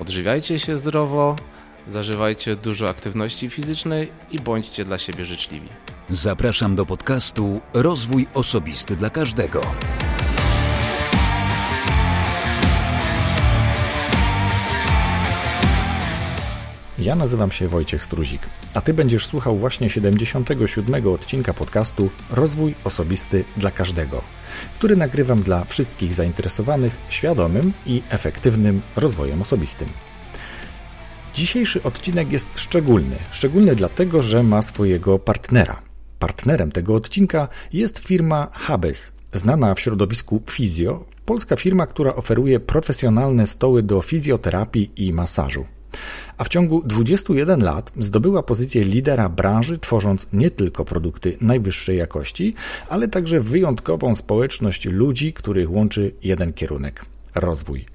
[0.00, 1.36] Odżywiajcie się zdrowo,
[1.88, 5.68] zażywajcie dużo aktywności fizycznej i bądźcie dla siebie życzliwi.
[6.10, 9.60] Zapraszam do podcastu Rozwój Osobisty dla Każdego.
[16.98, 18.42] Ja nazywam się Wojciech Struzik,
[18.74, 21.06] a Ty będziesz słuchał właśnie 77.
[21.06, 24.22] odcinka podcastu Rozwój Osobisty dla Każdego,
[24.78, 29.88] który nagrywam dla wszystkich zainteresowanych świadomym i efektywnym rozwojem osobistym.
[31.34, 33.16] Dzisiejszy odcinek jest szczególny.
[33.30, 35.82] Szczególny dlatego, że ma swojego partnera.
[36.18, 43.46] Partnerem tego odcinka jest firma Habes, znana w środowisku fizjo, polska firma, która oferuje profesjonalne
[43.46, 45.66] stoły do fizjoterapii i masażu
[46.38, 52.54] a w ciągu 21 lat zdobyła pozycję lidera branży, tworząc nie tylko produkty najwyższej jakości,
[52.88, 57.04] ale także wyjątkową społeczność ludzi, których łączy jeden kierunek
[57.34, 57.86] rozwój.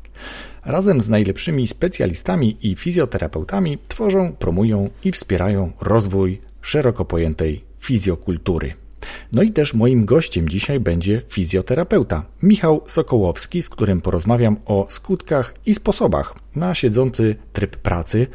[0.66, 8.85] Razem z najlepszymi specjalistami i fizjoterapeutami tworzą, promują i wspierają rozwój szeroko pojętej fizjokultury.
[9.32, 15.54] No i też moim gościem dzisiaj będzie fizjoterapeuta Michał Sokołowski, z którym porozmawiam o skutkach
[15.66, 18.28] i sposobach na siedzący tryb pracy,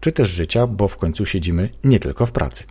[0.00, 2.64] czy też życia, bo w końcu siedzimy nie tylko w pracy.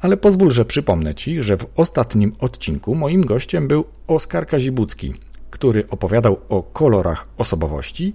[0.00, 5.14] Ale pozwól, że przypomnę Ci, że w ostatnim odcinku moim gościem był Oskar Kazibucki,
[5.50, 8.14] który opowiadał o kolorach osobowości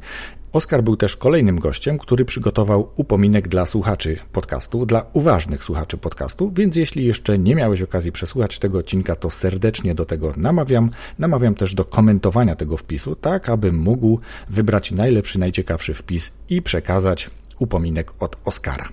[0.57, 6.51] Oskar był też kolejnym gościem, który przygotował upominek dla słuchaczy podcastu, dla uważnych słuchaczy podcastu,
[6.55, 10.89] więc jeśli jeszcze nie miałeś okazji przesłuchać tego odcinka, to serdecznie do tego namawiam.
[11.19, 14.19] Namawiam też do komentowania tego wpisu, tak aby mógł
[14.49, 18.89] wybrać najlepszy, najciekawszy wpis i przekazać upominek od Oskara.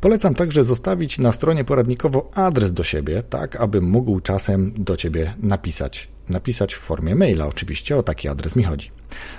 [0.00, 5.34] Polecam także zostawić na stronie poradnikowo adres do siebie, tak aby mógł czasem do Ciebie
[5.42, 6.08] napisać.
[6.30, 8.90] Napisać w formie maila, oczywiście, o taki adres mi chodzi.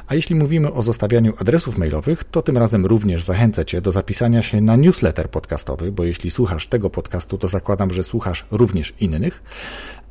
[0.08, 4.42] A jeśli mówimy o zostawianiu adresów mailowych, to tym razem również zachęcę Cię do zapisania
[4.42, 9.44] się na newsletter podcastowy, bo jeśli słuchasz tego podcastu, to zakładam, że słuchasz również innych.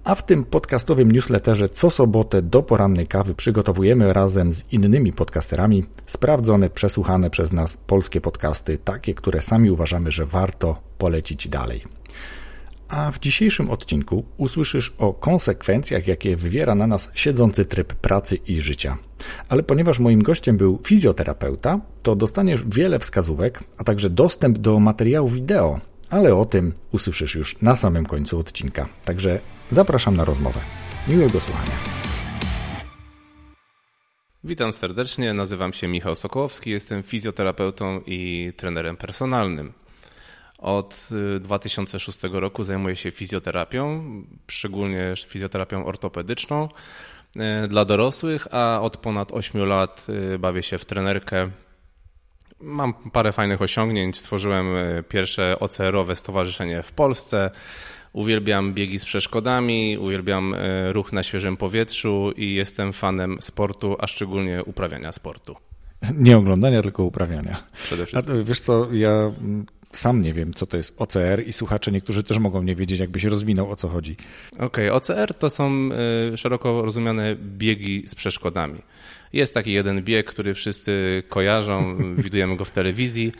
[0.04, 5.84] A w tym podcastowym newsletterze co sobotę do porannej kawy przygotowujemy razem z innymi podcasterami
[6.06, 12.00] sprawdzone, przesłuchane przez nas polskie podcasty, takie, które sami uważamy, że warto polecić dalej.
[12.90, 18.60] A w dzisiejszym odcinku usłyszysz o konsekwencjach, jakie wywiera na nas siedzący tryb pracy i
[18.60, 18.98] życia.
[19.48, 25.28] Ale ponieważ moim gościem był fizjoterapeuta, to dostaniesz wiele wskazówek, a także dostęp do materiału
[25.28, 25.80] wideo,
[26.10, 28.88] ale o tym usłyszysz już na samym końcu odcinka.
[29.04, 29.40] Także
[29.70, 30.60] zapraszam na rozmowę.
[31.08, 31.72] Miłego słuchania.
[34.44, 39.72] Witam serdecznie, nazywam się Michał Sokołowski, jestem fizjoterapeutą i trenerem personalnym.
[40.60, 41.09] Od
[41.41, 44.04] 2006 y, roku zajmuję się fizjoterapią,
[44.48, 46.69] szczególnie fizjoterapią ortopedyczną
[47.37, 51.50] y, dla dorosłych, a od ponad 8 lat y, bawię się w trenerkę.
[52.60, 54.16] Mam parę fajnych osiągnięć.
[54.16, 54.66] Stworzyłem
[55.09, 57.50] pierwsze OCR-owe stowarzyszenie w Polsce.
[58.12, 60.54] Uwielbiam biegi z przeszkodami, uwielbiam
[60.93, 65.69] ruch na świeżym powietrzu i jestem fanem sportu, a szczególnie uprawiania sportu.
[66.15, 67.62] Nie oglądania, tylko uprawiania.
[67.72, 68.41] Przede wszystkim.
[68.41, 69.33] A wiesz co, ja
[69.93, 73.25] sam nie wiem, co to jest OCR i słuchacze niektórzy też mogą nie wiedzieć, jakbyś
[73.25, 74.16] rozwinął, o co chodzi.
[74.53, 74.93] Okej, okay.
[74.93, 75.91] OCR to są
[76.33, 78.83] y, szeroko rozumiane biegi z przeszkodami.
[79.33, 83.32] Jest taki jeden bieg, który wszyscy kojarzą, widujemy go w telewizji,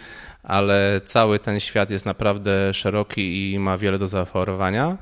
[0.43, 4.99] ale cały ten świat jest naprawdę szeroki i ma wiele do zaoferowania.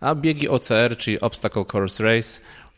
[0.00, 2.69] A biegi OCR, czyli Obstacle Course Race, Mm,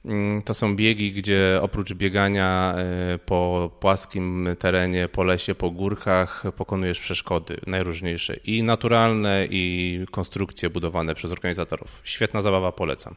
[0.44, 7.00] to są biegi, gdzie oprócz biegania e, po płaskim terenie, po lesie, po górkach pokonujesz
[7.00, 12.00] przeszkody najróżniejsze i naturalne, i konstrukcje budowane przez organizatorów.
[12.04, 13.14] Świetna zabawa, polecam.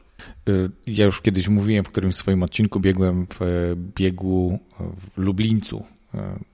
[0.50, 5.95] Y, ja już kiedyś mówiłem w którymś swoim odcinku, biegłem w e, biegu w Lublińcu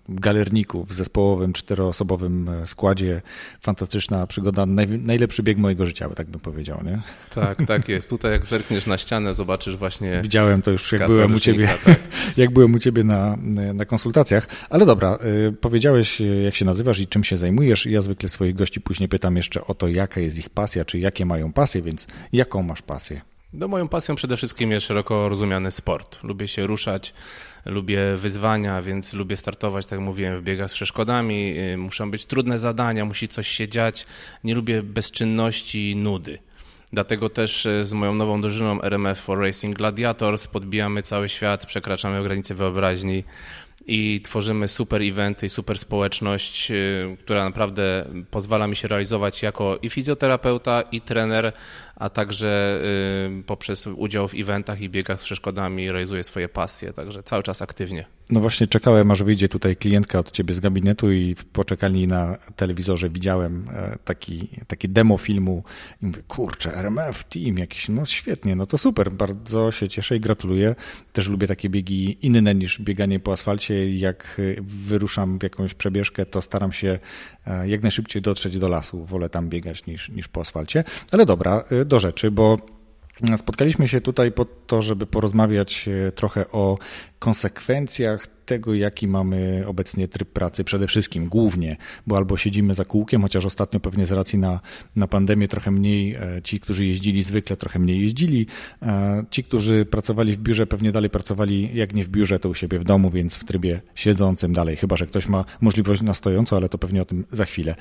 [0.09, 3.21] galerniku w zespołowym, czteroosobowym e, składzie.
[3.61, 6.83] Fantastyczna przygoda, naj, najlepszy bieg mojego życia, tak bym powiedział.
[6.85, 7.01] Nie?
[7.35, 8.09] Tak, tak jest.
[8.09, 10.21] Tutaj jak zerkniesz na ścianę, zobaczysz właśnie...
[10.23, 11.99] Widziałem to już, jak byłem u ciebie, tak.
[12.37, 13.37] jak byłem u ciebie na,
[13.73, 14.47] na konsultacjach.
[14.69, 15.17] Ale dobra,
[15.47, 17.85] e, powiedziałeś, jak się nazywasz i czym się zajmujesz.
[17.85, 21.25] Ja zwykle swoich gości później pytam jeszcze o to, jaka jest ich pasja, czy jakie
[21.25, 23.21] mają pasje, więc jaką masz pasję?
[23.53, 26.23] No moją pasją przede wszystkim jest szeroko rozumiany sport.
[26.23, 27.13] Lubię się ruszać,
[27.65, 31.59] lubię wyzwania, więc lubię startować, tak jak mówiłem, w biegach z przeszkodami.
[31.59, 34.05] Y, muszą być trudne zadania, musi coś się dziać.
[34.43, 36.39] Nie lubię bezczynności i nudy.
[36.93, 42.23] Dlatego też y, z moją nową drużyną RMF for Racing Gladiators podbijamy cały świat, przekraczamy
[42.23, 43.23] granice wyobraźni
[43.87, 49.77] i tworzymy super eventy i super społeczność, y, która naprawdę pozwala mi się realizować jako
[49.81, 51.53] i fizjoterapeuta, i trener,
[52.01, 52.81] a także
[53.39, 57.61] y, poprzez udział w eventach i biegach z przeszkodami realizuję swoje pasje, także cały czas
[57.61, 58.05] aktywnie.
[58.31, 62.37] No właśnie czekałem, aż wyjdzie tutaj klientka od ciebie z gabinetu i w poczekalni na
[62.55, 65.63] telewizorze widziałem e, taki, taki demo filmu
[66.01, 70.19] i mówię, kurczę, RMF Team jakiś, no świetnie, no to super, bardzo się cieszę i
[70.19, 70.75] gratuluję.
[71.13, 73.95] Też lubię takie biegi inne niż bieganie po asfalcie.
[73.97, 76.99] Jak wyruszam w jakąś przebieżkę, to staram się
[77.47, 79.05] e, jak najszybciej dotrzeć do lasu.
[79.05, 80.83] Wolę tam biegać niż, niż po asfalcie.
[81.11, 82.57] Ale dobra, e, do rzeczy, bo
[83.37, 86.77] Spotkaliśmy się tutaj po to, żeby porozmawiać trochę o
[87.21, 91.77] konsekwencjach tego, jaki mamy obecnie tryb pracy, przede wszystkim głównie,
[92.07, 94.59] bo albo siedzimy za kółkiem, chociaż ostatnio pewnie z racji na,
[94.95, 98.47] na pandemię trochę mniej, e, ci, którzy jeździli zwykle, trochę mniej jeździli,
[98.81, 102.53] e, ci, którzy pracowali w biurze, pewnie dalej pracowali, jak nie w biurze, to u
[102.53, 106.55] siebie w domu, więc w trybie siedzącym dalej, chyba że ktoś ma możliwość na stojąco,
[106.57, 107.75] ale to pewnie o tym za chwilę.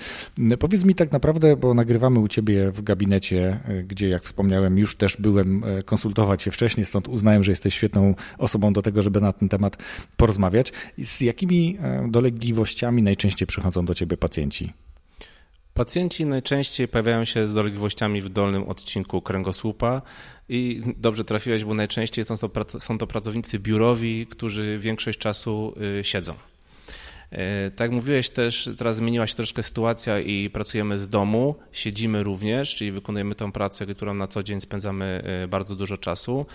[0.59, 4.97] Powiedz mi tak naprawdę, bo nagrywamy u ciebie w gabinecie, e, gdzie jak wspomniałem, już
[4.97, 9.39] też byłem konsultować się wcześniej, stąd uznałem, że jesteś świetną osobą do tego, żeby na
[9.39, 9.77] ten temat
[10.17, 10.73] porozmawiać.
[10.99, 14.73] Z jakimi e, dolegliwościami najczęściej przychodzą do ciebie pacjenci?
[15.75, 20.03] Pacjenci najczęściej pojawiają się z dolegliwościami w dolnym odcinku kręgosłupa
[20.49, 26.05] i dobrze trafiłeś, bo najczęściej są to, są to pracownicy biurowi, którzy większość czasu y,
[26.05, 26.35] siedzą.
[27.33, 32.75] E, tak mówiłeś też, teraz zmieniła się troszkę sytuacja i pracujemy z domu, siedzimy również,
[32.75, 36.47] czyli wykonujemy tę pracę, którą na co dzień spędzamy y, bardzo dużo czasu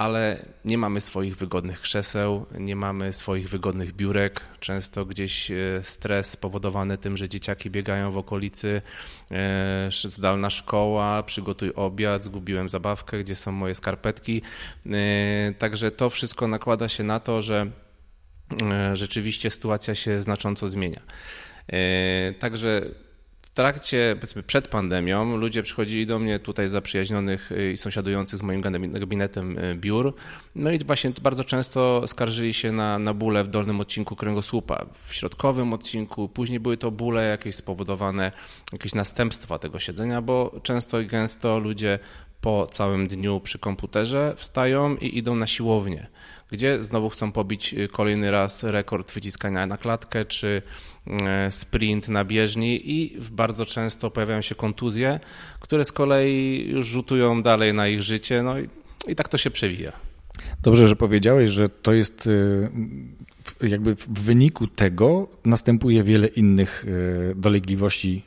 [0.00, 4.40] ale nie mamy swoich wygodnych krzeseł, nie mamy swoich wygodnych biurek.
[4.60, 8.82] Często gdzieś e, stres spowodowany tym, że dzieciaki biegają w okolicy,
[9.30, 14.42] e, zdalna szkoła, przygotuj obiad, zgubiłem zabawkę, gdzie są moje skarpetki.
[14.86, 17.70] E, także to wszystko nakłada się na to, że
[18.92, 21.00] rzeczywiście sytuacja się znacząco zmienia.
[22.38, 22.82] Także
[23.50, 28.42] w trakcie, powiedzmy przed pandemią, ludzie przychodzili do mnie tutaj zaprzyjaźnionych y, i sąsiadujących z
[28.42, 28.60] moim
[28.90, 30.14] gabinetem y, biur.
[30.54, 35.14] No i właśnie bardzo często skarżyli się na, na bóle w dolnym odcinku kręgosłupa, w
[35.14, 36.28] środkowym odcinku.
[36.28, 38.32] Później były to bóle jakieś spowodowane,
[38.72, 41.98] jakieś następstwa tego siedzenia, bo często i gęsto ludzie
[42.40, 46.06] po całym dniu przy komputerze wstają i idą na siłownię
[46.50, 50.62] gdzie znowu chcą pobić y, kolejny raz rekord wyciskania na klatkę czy
[51.06, 55.20] e, sprint na bieżni i bardzo często pojawiają się kontuzje,
[55.60, 58.68] które z kolei już rzutują dalej na ich życie, no i,
[59.08, 59.92] i tak to się przewija.
[60.62, 62.70] Dobrze, że powiedziałeś, że to jest y,
[63.62, 68.24] jakby w wyniku tego następuje wiele innych y, dolegliwości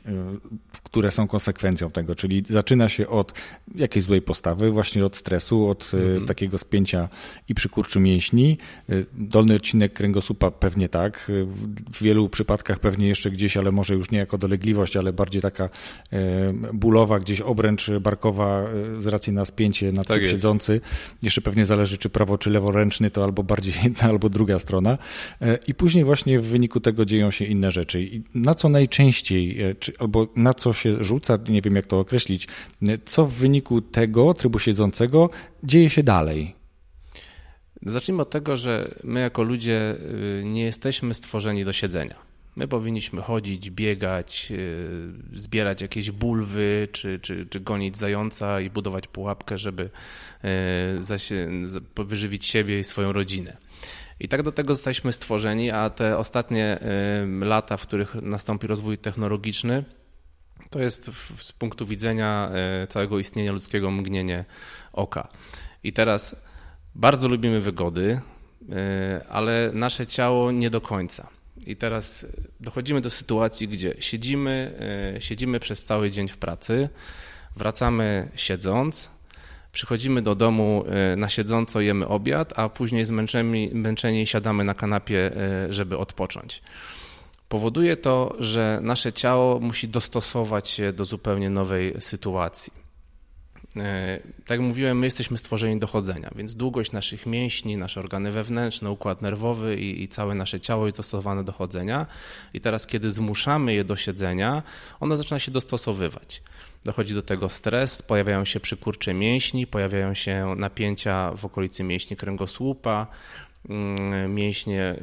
[0.94, 3.32] które są konsekwencją tego, czyli zaczyna się od
[3.74, 6.26] jakiejś złej postawy, właśnie od stresu, od mm.
[6.26, 7.08] takiego spięcia
[7.48, 8.58] i przykurczu mięśni.
[8.88, 11.44] E, dolny odcinek kręgosłupa pewnie tak, e,
[11.92, 15.68] w wielu przypadkach pewnie jeszcze gdzieś, ale może już nie jako dolegliwość, ale bardziej taka
[16.72, 18.64] bólowa, gdzieś obręcz barkowa
[18.98, 20.80] z racji na spięcie na tak siedzący.
[21.22, 24.98] Jeszcze pewnie zależy, czy prawo, czy leworęczny, to albo bardziej jedna, albo druga strona.
[25.66, 28.02] I później właśnie w wyniku tego dzieją się inne rzeczy.
[28.02, 32.48] I na co najczęściej, czy, albo na co się rzuca, nie wiem jak to określić,
[33.04, 35.30] co w wyniku tego trybu siedzącego
[35.62, 36.54] dzieje się dalej?
[37.86, 39.96] Zacznijmy od tego, że my jako ludzie
[40.40, 42.14] y, nie jesteśmy stworzeni do siedzenia.
[42.56, 49.08] My powinniśmy chodzić, biegać, y, zbierać jakieś bulwy, czy, czy, czy gonić zająca i budować
[49.08, 49.90] pułapkę, żeby
[51.98, 53.56] y, wyżywić siebie i swoją rodzinę.
[54.20, 56.78] I tak do tego zostaliśmy stworzeni, a te ostatnie
[57.40, 59.84] lata, w których nastąpi rozwój technologiczny,
[60.70, 64.44] to jest z punktu widzenia e, całego istnienia ludzkiego mgnienie
[64.92, 65.28] oka.
[65.84, 66.36] I teraz
[66.94, 68.20] bardzo lubimy wygody,
[68.70, 71.28] e, ale nasze ciało nie do końca.
[71.66, 72.26] I teraz
[72.60, 74.72] dochodzimy do sytuacji, gdzie siedzimy,
[75.16, 76.88] e, siedzimy przez cały dzień w pracy,
[77.56, 79.10] wracamy siedząc,
[79.74, 80.84] przychodzimy do domu
[81.16, 85.30] na siedząco, jemy obiad, a później zmęczeni, siadamy na kanapie,
[85.70, 86.62] żeby odpocząć.
[87.48, 92.72] Powoduje to, że nasze ciało musi dostosować się do zupełnie nowej sytuacji.
[93.76, 98.32] E, tak jak mówiłem, my jesteśmy stworzeni do chodzenia, więc długość naszych mięśni, nasze organy
[98.32, 102.06] wewnętrzne, układ nerwowy i, i, całe nasze ciało jest dostosowane do chodzenia.
[102.54, 104.62] I teraz, kiedy zmuszamy je do siedzenia,
[105.00, 106.42] ono zaczyna się dostosowywać.
[106.84, 113.06] Dochodzi do tego stres, pojawiają się przykurcze mięśni, pojawiają się napięcia w okolicy mięśni kręgosłupa,
[113.68, 114.96] Mm, mięśnie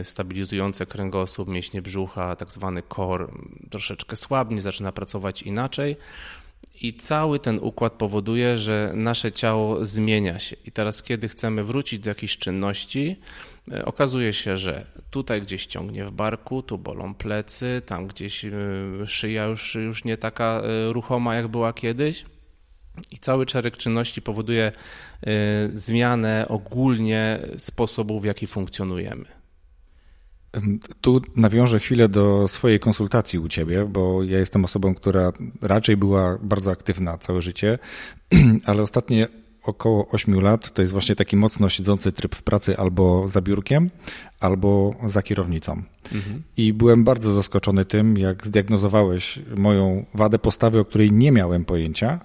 [0.00, 3.26] y, stabilizujące kręgosłup, mięśnie brzucha, tak zwany core
[3.70, 5.96] troszeczkę słabnie, zaczyna pracować inaczej
[6.80, 10.56] I cały ten układ powoduje, że nasze ciało zmienia się.
[10.66, 13.16] I teraz, kiedy chcemy wrócić do jakiejś czynności,
[13.84, 18.50] okazuje się, że tutaj gdzieś ciągnie w barku, tu bolą plecy, tam gdzieś e,
[19.06, 22.24] szyja już, już nie taka e, ruchoma, jak była kiedyś.
[23.12, 24.72] I cały szereg czynności powoduje
[25.72, 29.24] zmianę ogólnie sposobu, w jaki funkcjonujemy.
[31.00, 36.38] Tu nawiążę chwilę do swojej konsultacji u ciebie, bo ja jestem osobą, która raczej była
[36.42, 37.78] bardzo aktywna całe życie,
[38.64, 39.28] ale ostatnie
[39.62, 40.70] około 8 lat.
[40.70, 43.90] To jest właśnie taki mocno siedzący tryb w pracy albo za biurkiem,
[44.40, 45.82] albo za kierownicą.
[46.12, 46.42] Mhm.
[46.56, 52.20] I byłem bardzo zaskoczony tym, jak zdiagnozowałeś moją wadę postawy, o której nie miałem pojęcia,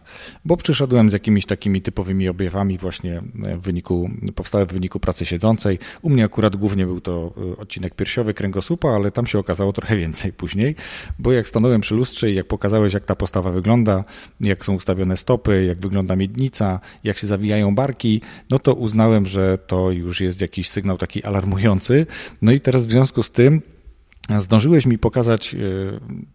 [0.46, 5.80] bo przyszedłem z jakimiś takimi typowymi objawami właśnie w wyniku, powstałe w wyniku pracy siedzącej.
[6.02, 9.98] U mnie akurat głównie był to e, odcinek piersiowy kręgosłupa, ale tam się okazało trochę
[9.98, 10.76] więcej później,
[11.20, 14.04] bo jak stanąłem przy lustrze i jak pokazałeś, jak ta postawa wygląda,
[14.42, 19.58] jak są ustawione stopy, jak wygląda miednica, jak się zawijają barki, no to uznałem, że
[19.58, 22.05] to już jest jakiś sygnał taki alarmujący,
[22.42, 23.62] no i teraz w związku z tym
[24.40, 25.58] Zdążyłeś mi pokazać, e,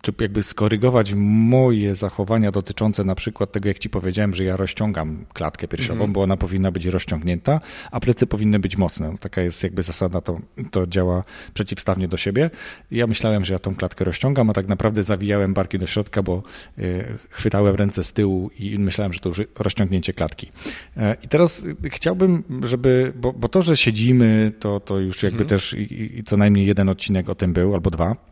[0.03, 5.25] czy jakby skorygować moje zachowania dotyczące na przykład tego, jak ci powiedziałem, że ja rozciągam
[5.33, 9.11] klatkę piersiową, mm bo ona powinna być rozciągnięta, a plecy powinny być mocne.
[9.11, 12.51] No, taka jest jakby zasada, to, to działa przeciwstawnie do siebie.
[12.91, 16.43] Ja myślałem, że ja tą klatkę rozciągam, a tak naprawdę zawijałem barki do środka, bo
[16.79, 16.83] e,
[17.31, 20.53] chwytałem ręce z tyłu i myślałem, że to już rozciągnięcie klatki.
[20.97, 25.51] E, I teraz chciałbym, żeby, bo, bo to, że siedzimy, to, to już jakby mm
[25.51, 28.30] też i, i co najmniej jeden odcinek o tym był, albo dwa.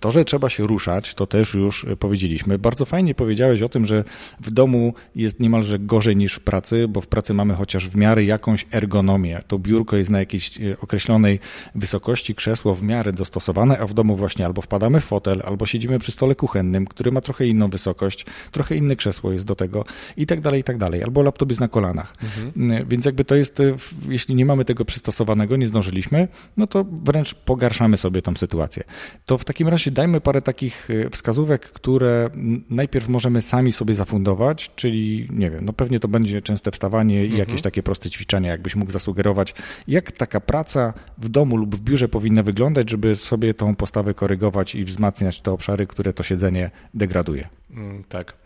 [0.00, 2.58] To, że trzeba się ruszać, to też już powiedzieliśmy.
[2.58, 4.04] Bardzo fajnie powiedziałeś o tym, że
[4.40, 8.24] w domu jest niemalże gorzej niż w pracy, bo w pracy mamy chociaż w miarę
[8.24, 9.42] jakąś ergonomię.
[9.46, 11.40] To biurko jest na jakiejś e, określonej
[11.74, 15.98] wysokości, krzesło w miarę dostosowane, a w domu właśnie albo wpadamy w fotel, albo siedzimy
[15.98, 19.84] przy stole kuchennym, który ma trochę inną wysokość, trochę inne krzesło jest do tego
[20.16, 21.02] i tak dalej, i tak dalej.
[21.02, 22.14] Albo laptop jest na kolanach.
[22.22, 22.72] Mhm.
[22.72, 23.76] E, więc jakby to jest, e,
[24.08, 28.82] jeśli nie mamy tego przystosowanego, nie zdążyliśmy, no to wręcz pogarszamy sobie tą sytuację.
[29.24, 32.30] To w takim razie razie dajmy parę takich y, wskazówek, które
[32.70, 37.24] najpierw możemy sami sobie zafundować, czyli nie wiem, no pewnie to będzie częste wstawanie i
[37.24, 37.38] mhm.
[37.38, 39.54] jakieś takie proste ćwiczenia, jakbyś mógł zasugerować,
[39.88, 44.74] jak taka praca w domu lub w biurze powinna wyglądać, żeby sobie tą postawę korygować
[44.74, 47.48] i wzmacniać te obszary, które to siedzenie degraduje.
[47.70, 48.36] Mm, tak.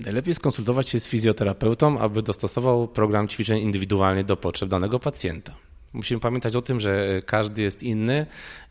[0.00, 5.69] Najlepiej skonsultować się z fizjoterapeutą, aby dostosował program ćwiczeń indywidualnie do potrzeb danego pacjenta.
[5.92, 8.26] Musimy pamiętać o tym, że każdy jest inny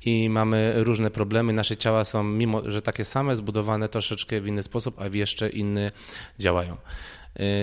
[0.05, 1.53] i mamy różne problemy.
[1.53, 5.49] Nasze ciała są, mimo że takie same, zbudowane troszeczkę w inny sposób, a w jeszcze
[5.49, 5.91] inny
[6.39, 6.77] działają.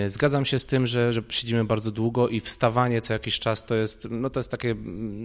[0.05, 3.67] Y, zgadzam się z tym, że, że siedzimy bardzo długo i wstawanie co jakiś czas
[3.67, 4.75] to jest, no to jest takie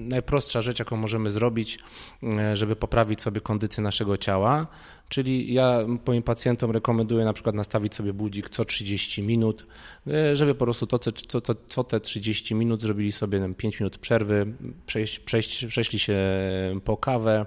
[0.09, 1.79] najprostsza rzecz, jaką możemy zrobić,
[2.23, 4.67] y, żeby poprawić sobie kondycję naszego ciała.
[5.11, 9.65] Czyli ja moim pacjentom rekomenduję na przykład nastawić sobie budzik co 30 minut,
[10.07, 13.97] y, żeby po prostu to, co, co, co te 30 minut zrobili sobie 5 minut
[13.97, 14.53] przerwy,
[14.85, 16.17] przejść, przejść, przeszli się
[16.83, 17.45] po kawę,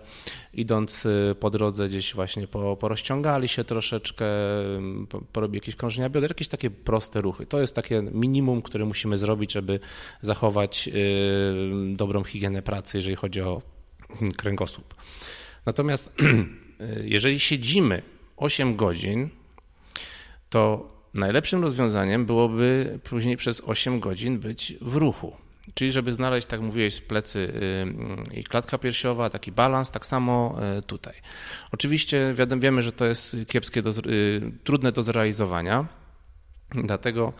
[0.54, 1.06] idąc
[1.40, 4.26] po drodze gdzieś właśnie po, porozciągali się troszeczkę,
[5.33, 7.47] porobili jakieś krążenia bioder, jakieś takie proste ruchy.
[7.47, 9.80] To jest takie minimum, które musimy zrobić, żeby
[10.21, 13.62] zachować y, dobrą higienę pracy, jeżeli chodzi o
[14.37, 14.94] kręgosłup.
[15.66, 16.12] Natomiast
[17.04, 18.02] jeżeli siedzimy
[18.37, 19.28] 8 godzin,
[20.50, 25.37] to najlepszym rozwiązaniem byłoby później przez 8 godzin być w ruchu.
[25.75, 27.38] Czyli żeby znaleźć, tak mówiłeś, plecy
[28.35, 31.14] y, i klatka piersiowa, taki balans, tak samo tutaj.
[31.73, 33.93] Oczywiście wiemy, że to jest kiepskie, do,
[34.64, 35.87] trudne do zrealizowania,
[36.75, 37.33] Dlatego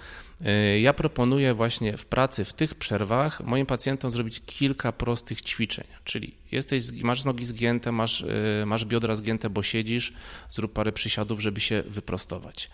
[0.75, 5.85] y, ja proponuję właśnie w pracy, w tych przerwach moim pacjentom zrobić kilka prostych ćwiczeń.
[6.05, 10.13] Czyli jesteś, masz nogi zgięte, masz, y, masz biodra zgięte, bo siedzisz,
[10.51, 12.71] zrób parę przysiadów, żeby się wyprostować.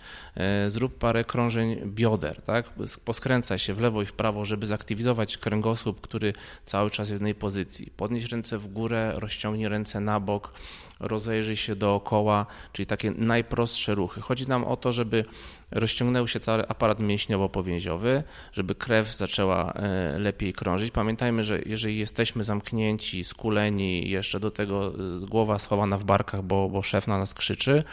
[0.66, 2.70] Y, zrób parę krążeń bioder, tak?
[3.04, 6.32] poskręcaj się w lewo i w prawo, żeby zaktywizować kręgosłup, który
[6.66, 7.92] cały czas w jednej pozycji.
[7.96, 10.52] Podnieś ręce w górę, rozciągnij ręce na bok,
[11.00, 14.20] rozejrzyj się dookoła, czyli takie najprostsze ruchy.
[14.20, 15.24] Chodzi nam o to, żeby
[15.70, 20.90] rozciągnął się cały aparat mięśniowo-powięziowy, żeby krew zaczęła e, lepiej krążyć.
[20.90, 26.68] Pamiętajmy, że jeżeli jesteśmy zamknięci, skuleni, jeszcze do tego e, głowa schowana w barkach, bo,
[26.68, 27.84] bo szef na nas krzyczy,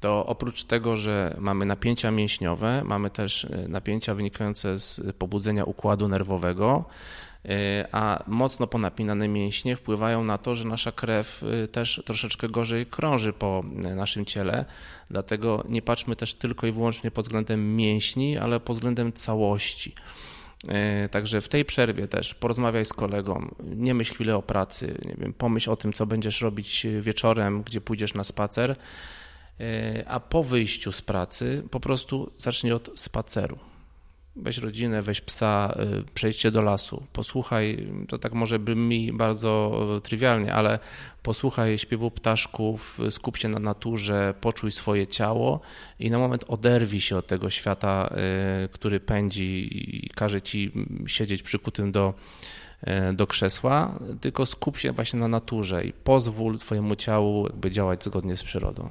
[0.00, 6.08] to oprócz tego, że mamy napięcia mięśniowe, mamy też e, napięcia wynikające z pobudzenia układu
[6.08, 6.84] nerwowego,
[7.92, 13.32] a mocno ponapinane mięśnie wpływają na to, że nasza krew e, też troszeczkę gorzej krąży
[13.32, 14.64] po e, naszym ciele.
[15.10, 19.94] Dlatego nie patrzmy też tylko i wyłącznie pod względem mięśni, ale pod względem całości.
[21.10, 25.32] Także w tej przerwie też porozmawiaj z kolegą, nie myśl chwilę o pracy, nie wiem,
[25.32, 28.76] pomyśl o tym, co będziesz robić wieczorem, gdzie pójdziesz na spacer
[30.06, 33.58] a po wyjściu z pracy po prostu zacznij od spaceru
[34.36, 40.54] weź rodzinę, weź psa, y, przejdźcie do lasu, posłuchaj, to tak może brzmi bardzo trywialnie,
[40.54, 40.78] ale
[41.22, 45.60] posłuchaj śpiewu ptaszków, skup się na naturze, poczuj swoje ciało
[45.98, 48.14] i na moment oderwij się od tego świata,
[48.64, 50.72] y, który pędzi i każe ci
[51.06, 52.14] siedzieć przykutym do,
[52.82, 58.04] y, do krzesła, tylko skup się właśnie na naturze i pozwól twojemu ciału jakby działać
[58.04, 58.90] zgodnie z przyrodą.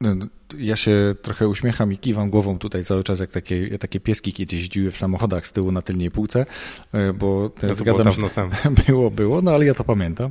[0.00, 0.26] No, no,
[0.58, 4.52] ja się trochę uśmiecham i kiwam głową tutaj cały czas, jak takie, takie pieski kiedyś
[4.52, 6.46] jeździły w samochodach z tyłu na tylniej półce,
[6.92, 8.50] e, bo no to zgadzam było się,
[8.86, 10.30] było, było, no ale ja to pamiętam.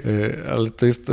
[0.00, 0.50] Okay.
[0.50, 1.12] Ale to jest, e,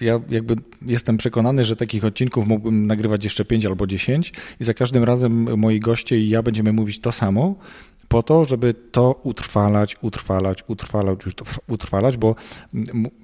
[0.00, 0.56] ja jakby
[0.86, 5.58] jestem przekonany, że takich odcinków mógłbym nagrywać jeszcze pięć albo dziesięć i za każdym razem
[5.58, 7.54] moi goście i ja będziemy mówić to samo,
[8.14, 11.18] po to, żeby to utrwalać, utrwalać, utrwalać,
[11.68, 12.34] utrwalać, bo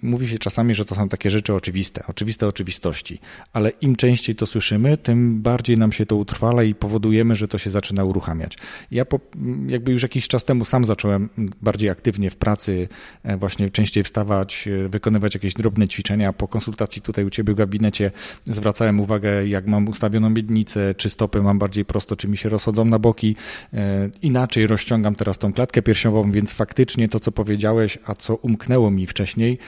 [0.02, 3.20] mówi się czasami, że to są takie rzeczy oczywiste, oczywiste oczywistości,
[3.52, 7.58] ale im częściej to słyszymy, tym bardziej nam się to utrwala i powodujemy, że to
[7.58, 8.58] się zaczyna uruchamiać.
[8.90, 9.20] Ja po,
[9.66, 11.28] jakby już jakiś czas temu sam zacząłem
[11.62, 12.88] bardziej aktywnie w pracy,
[13.22, 16.32] e, właśnie częściej wstawać, e, wykonywać jakieś drobne ćwiczenia.
[16.32, 18.10] Po konsultacji tutaj u Ciebie w gabinecie
[18.44, 22.84] zwracałem uwagę, jak mam ustawioną miednicę, czy stopy mam bardziej prosto, czy mi się rozchodzą
[22.84, 23.36] na boki,
[23.72, 28.90] e, inaczej rozciągam teraz tą klatkę piersiową, więc faktycznie to, co powiedziałeś, a co umknęło
[28.90, 29.58] mi wcześniej,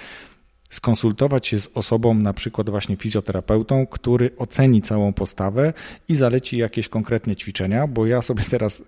[0.71, 5.73] skonsultować się z osobą, na przykład właśnie fizjoterapeutą, który oceni całą postawę
[6.09, 8.83] i zaleci jakieś konkretne ćwiczenia, bo ja sobie teraz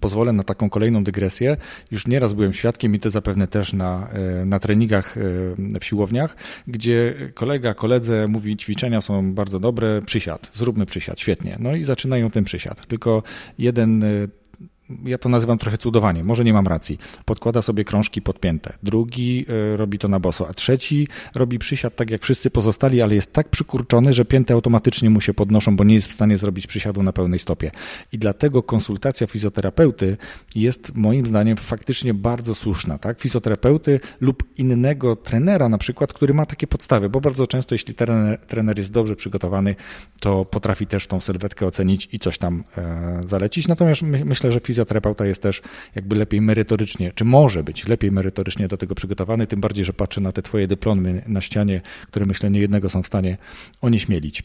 [0.00, 1.56] Pozwolę na taką kolejną dygresję.
[1.90, 5.20] Już nieraz byłem świadkiem i to zapewne też na, e, na treningach e,
[5.80, 11.56] w siłowniach, gdzie kolega koledze mówi, ćwiczenia są bardzo dobre, przysiad, zróbmy przysiad, świetnie.
[11.60, 12.86] No i zaczynają ten przysiad.
[12.86, 13.22] Tylko
[13.58, 14.06] jeden e,
[15.04, 19.76] ja to nazywam trochę cudowanie, może nie mam racji, podkłada sobie krążki podpięte, drugi e,
[19.76, 23.48] robi to na boso, a trzeci robi przysiad tak jak wszyscy pozostali, ale jest tak
[23.48, 27.12] przykurczony, że pięty automatycznie mu się podnoszą, bo nie jest w stanie zrobić przysiadu na
[27.12, 27.70] pełnej stopie.
[28.12, 30.16] I dlatego konsultacja fizjoterapeuty
[30.54, 33.20] jest moim zdaniem faktycznie bardzo słuszna, tak?
[33.20, 38.38] Fizjoterapeuty lub innego trenera na przykład, który ma takie podstawy, bo bardzo często jeśli trener,
[38.38, 39.74] trener jest dobrze przygotowany,
[40.20, 43.68] to potrafi też tą sylwetkę ocenić i coś tam e, zalecić.
[43.68, 45.62] Natomiast my, myślę, że fizjoterapeuty fizjoterapeuta jest też
[45.94, 50.20] jakby lepiej merytorycznie, czy może być lepiej merytorycznie do tego przygotowany, tym bardziej, że patrzę
[50.20, 53.36] na te twoje dyplomy na ścianie, które myślę nie jednego są w stanie
[53.80, 54.42] onieśmielić.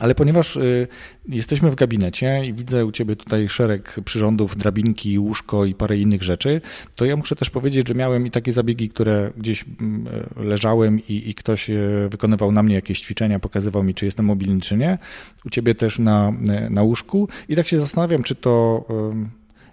[0.00, 0.88] Ale ponieważ y,
[1.28, 6.22] jesteśmy w gabinecie i widzę u Ciebie tutaj szereg przyrządów, drabinki, łóżko i parę innych
[6.22, 6.60] rzeczy,
[6.96, 10.06] to ja muszę też powiedzieć, że miałem i takie zabiegi, które gdzieś mm,
[10.38, 11.76] e, leżałem i, i ktoś e,
[12.10, 14.98] wykonywał na mnie jakieś ćwiczenia, pokazywał mi, czy jestem mobilny, czy nie.
[15.44, 18.84] U Ciebie też na, e, na łóżku i tak się zastanawiam, czy to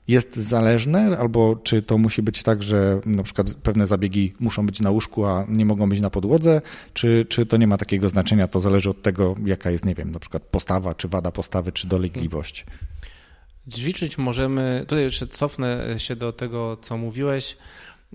[0.10, 4.80] jest zależne, albo czy to musi być tak, że na przykład pewne zabiegi muszą być
[4.80, 6.62] na łóżku, a nie mogą być na podłodze,
[6.94, 10.12] czy, czy to nie ma takiego znaczenia, to zależy od tego, jaka jest, nie wiem,
[10.12, 12.66] na przykład postawa, czy wada postawy, czy dolegliwość.
[13.72, 17.58] Ćwiczyć możemy, tutaj jeszcze cofnę się do tego, co mówiłeś.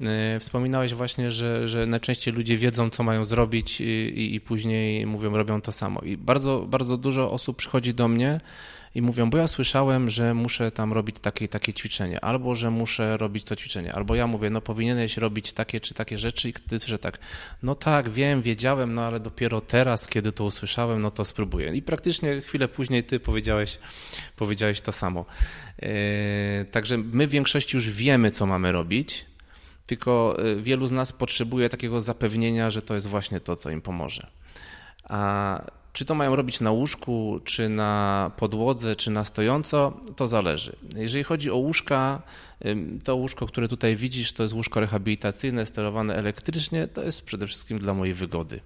[0.03, 5.37] E, wspominałeś właśnie, że, że najczęściej ludzie wiedzą, co mają zrobić i, i później mówią,
[5.37, 6.01] robią to samo.
[6.01, 8.41] I bardzo, bardzo dużo osób przychodzi do mnie
[8.95, 13.17] i mówią, bo ja słyszałem, że muszę tam robić takie takie ćwiczenie, albo że muszę
[13.17, 16.79] robić to ćwiczenie, albo ja mówię, no powinieneś robić takie czy takie rzeczy i ty
[16.79, 17.19] słyszę tak,
[17.63, 21.75] no tak, wiem, wiedziałem, no ale dopiero teraz, kiedy to usłyszałem, no to spróbuję.
[21.75, 23.79] I praktycznie chwilę później ty powiedziałeś,
[24.37, 25.25] powiedziałeś to samo.
[25.83, 25.89] Yy,
[26.71, 29.27] także my w większości już wiemy, co mamy robić,
[29.87, 33.83] tylko yy, wielu z nas potrzebuje takiego zapewnienia, że to jest właśnie to, co im
[33.83, 34.27] pomoże.
[35.09, 35.61] A
[35.95, 40.77] czy to mają robić na łóżku, czy na podłodze, czy na stojąco, to zależy.
[40.97, 42.23] Jeżeli chodzi o łóżka,
[43.05, 47.79] to łóżko, które tutaj widzisz, to jest łóżko rehabilitacyjne, sterowane elektrycznie, to jest przede wszystkim
[47.79, 48.61] dla mojej wygody.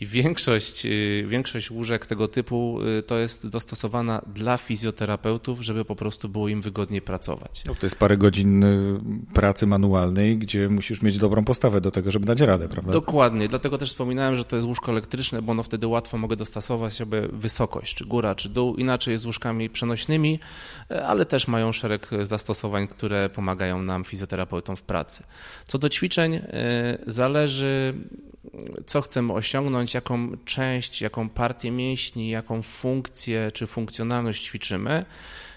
[0.00, 5.96] I większość, y, większość łóżek tego typu y, to jest dostosowana dla fizjoterapeutów, żeby po
[5.96, 7.64] prostu było im wygodniej pracować.
[7.66, 9.00] No, to jest parę godzin y,
[9.34, 12.92] pracy manualnej, gdzie musisz mieć dobrą postawę do tego, żeby dać radę, prawda?
[12.92, 16.92] Dokładnie, dlatego też wspominałem, że to jest łóżko elektryczne, bo ono wtedy łatwo mogę dostosować
[16.92, 18.76] sobie wysokość, czy góra, czy dół.
[18.76, 20.38] Inaczej jest z łóżkami przenośnymi,
[21.06, 25.22] ale też mają szereg zastosowań, które pomagają nam, fizjoterapeutom w pracy.
[25.66, 26.42] Co do ćwiczeń,
[27.06, 27.94] zależy
[28.86, 35.04] co chcemy osiągnąć, jaką część, jaką partię mięśni, jaką funkcję czy funkcjonalność ćwiczymy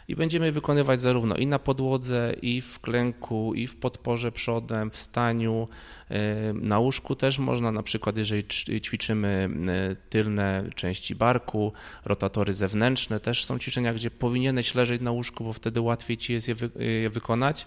[0.08, 4.98] i będziemy wykonywać zarówno i na podłodze, i w klęku, i w podporze przodem, w
[4.98, 5.68] staniu.
[6.10, 8.44] E, na łóżku też można, na przykład jeżeli
[8.82, 11.74] ćwiczymy e, tylne części barku,
[12.06, 16.48] rotatory zewnętrzne, też są ćwiczenia, gdzie powinieneś leżeć na łóżku, bo wtedy łatwiej ci jest
[16.48, 17.66] je, wy je wykonać.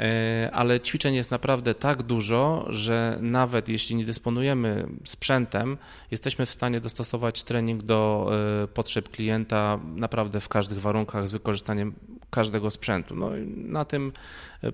[0.00, 5.78] E, ale ćwiczeń jest naprawdę tak dużo, że nawet jeśli nie dysponujemy sprzętem,
[6.10, 8.30] jesteśmy w stanie dostosować trening do
[8.62, 11.94] e, potrzeb klienta naprawdę w każdych warunkach z wykorzystaniem
[12.30, 13.16] każdego sprzętu.
[13.16, 14.12] No, na tym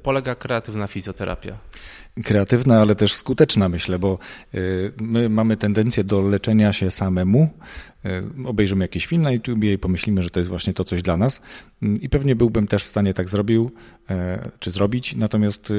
[0.02, 1.58] polega kreatywna fizjoterapia
[2.24, 4.18] kreatywna, ale też skuteczna, myślę, bo
[4.54, 7.48] y, my mamy tendencję do leczenia się samemu.
[8.06, 11.16] Y, obejrzymy jakiś film na YouTubie i pomyślimy, że to jest właśnie to coś dla
[11.16, 11.40] nas.
[11.82, 13.70] Y, I pewnie byłbym też w stanie tak zrobił,
[14.58, 15.16] czy zrobić.
[15.16, 15.72] Natomiast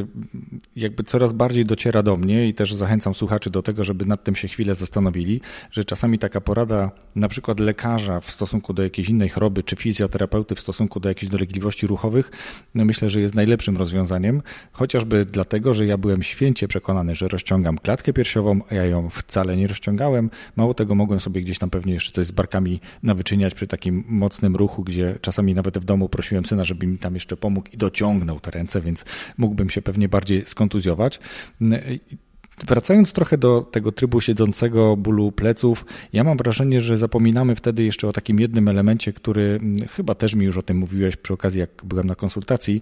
[0.76, 4.36] jakby coraz bardziej dociera do mnie i też zachęcam słuchaczy do tego, żeby nad tym
[4.36, 9.30] się chwilę zastanowili, że czasami taka porada, na przykład lekarza w stosunku do jakiejś innej
[9.30, 12.32] choroby, czy fizjoterapeuty w stosunku do jakichś dolegliwości ruchowych,
[12.76, 17.78] no myślę, że jest najlepszym rozwiązaniem, chociażby dlatego, że ja byłem święcie przekonany, że rozciągam
[17.78, 20.30] klatkę piersiową, a ja ją wcale nie rozciągałem.
[20.56, 24.56] Mało tego, mogłem sobie gdzieś tam pewnie jeszcze coś z barkami nawyczyniać przy takim mocnym
[24.56, 28.40] ruchu, gdzie czasami nawet w domu prosiłem syna, żeby mi tam jeszcze pomógł i dociągnął
[28.40, 29.06] te ręce, więc
[29.38, 31.20] mógłbym się pewnie bardziej skontuzjować.
[32.68, 38.08] Wracając trochę do tego trybu siedzącego bólu pleców, ja mam wrażenie, że zapominamy wtedy jeszcze
[38.08, 39.60] o takim jednym elemencie, który
[39.90, 42.82] chyba też mi już o tym mówiłeś przy okazji, jak byłem na konsultacji,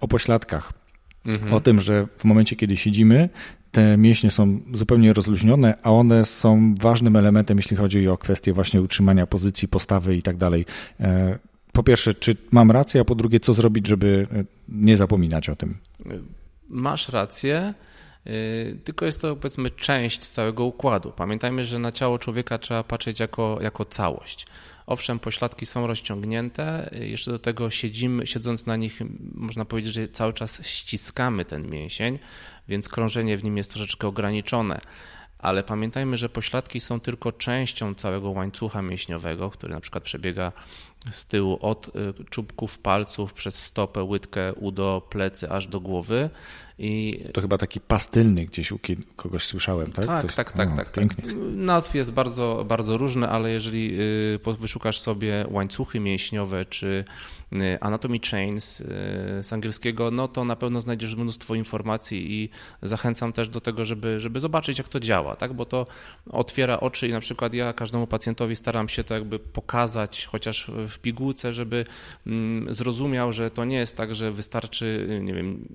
[0.00, 0.83] o pośladkach.
[1.26, 1.54] Mhm.
[1.54, 3.28] O tym, że w momencie, kiedy siedzimy,
[3.72, 8.82] te mięśnie są zupełnie rozluźnione, a one są ważnym elementem, jeśli chodzi o kwestię właśnie
[8.82, 10.66] utrzymania pozycji, postawy i tak dalej.
[11.00, 11.38] E,
[11.72, 15.56] po pierwsze, czy mam rację, a po drugie, co zrobić, żeby e, nie zapominać o
[15.56, 15.78] tym?
[16.68, 17.74] Masz rację.
[18.26, 18.30] E,
[18.84, 21.12] tylko jest to powiedzmy część całego układu.
[21.16, 24.46] Pamiętajmy, że na ciało człowieka trzeba patrzeć jako, jako całość.
[24.86, 29.00] Owszem, pośladki są rozciągnięte, jeszcze do tego siedzimy, siedząc na nich,
[29.34, 32.18] można powiedzieć, że cały czas ściskamy ten mięsień,
[32.68, 34.80] więc krążenie w nim jest troszeczkę ograniczone.
[35.38, 40.52] Ale pamiętajmy, że pośladki są tylko częścią całego łańcucha mięśniowego, który na przykład przebiega
[41.10, 46.30] z tyłu od y, czubków palców przez stopę, łydkę, udo, plecy aż do głowy.
[46.78, 47.24] I...
[47.32, 48.78] To chyba taki pastylny gdzieś u
[49.16, 50.06] kogoś słyszałem, tak?
[50.06, 50.34] Tak, Coś...
[50.34, 51.04] tak, tak, o, tak, tak.
[51.54, 57.04] Nazw jest bardzo, bardzo różne, ale jeżeli y, wyszukasz sobie łańcuchy mięśniowe czy
[57.52, 58.82] y, anatomy chains
[59.40, 62.48] z angielskiego, no to na pewno znajdziesz mnóstwo informacji i
[62.82, 65.52] zachęcam też do tego, żeby, żeby zobaczyć, jak to działa, tak?
[65.52, 65.86] bo to
[66.30, 70.93] otwiera oczy i na przykład ja każdemu pacjentowi staram się to jakby pokazać, chociaż w
[70.98, 71.84] pigułce, żeby
[72.26, 75.68] mm, zrozumiał, że to nie jest tak, że wystarczy, nie wiem,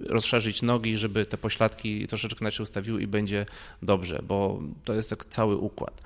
[0.00, 3.46] rozszerzyć nogi, żeby te pośladki troszeczkę inaczej ustawiły i będzie
[3.82, 6.02] dobrze, bo to jest tak cały układ.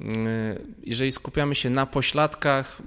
[0.00, 0.18] Mm,
[0.84, 2.82] jeżeli skupiamy się na pośladkach,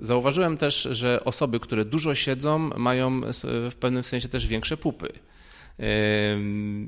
[0.00, 3.20] zauważyłem też, że osoby, które dużo siedzą, mają
[3.70, 5.12] w pewnym sensie też większe pupy.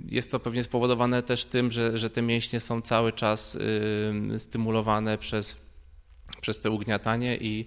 [0.08, 3.58] Jest to pewnie spowodowane też tym, że, że te mięśnie są cały czas
[4.38, 5.69] stymulowane przez
[6.40, 7.66] przez te ugniatanie i,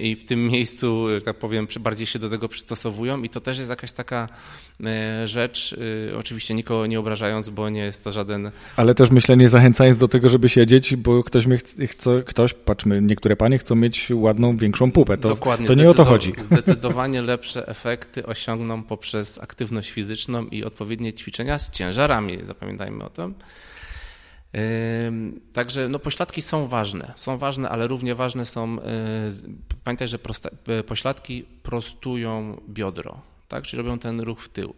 [0.00, 3.70] i w tym miejscu, tak powiem, bardziej się do tego przystosowują i to też jest
[3.70, 4.28] jakaś taka
[4.84, 5.76] e, rzecz,
[6.12, 8.50] e, oczywiście nikogo nie obrażając, bo nie jest to żaden...
[8.76, 11.44] Ale też myślę, nie zachęcając do tego, żeby siedzieć, bo ktoś,
[11.88, 15.94] chce, ktoś patrzmy, niektóre panie chcą mieć ładną, większą pupę, to, Dokładnie, to nie o
[15.94, 16.32] to chodzi.
[16.50, 23.34] Zdecydowanie lepsze efekty osiągną poprzez aktywność fizyczną i odpowiednie ćwiczenia z ciężarami, zapamiętajmy o tym.
[25.52, 28.82] Także no, pośladki są ważne, są ważne, ale równie ważne są, e,
[29.84, 33.64] pamiętaj, że proste, e, pośladki prostują biodro, tak?
[33.64, 34.74] czyli robią ten ruch w tył.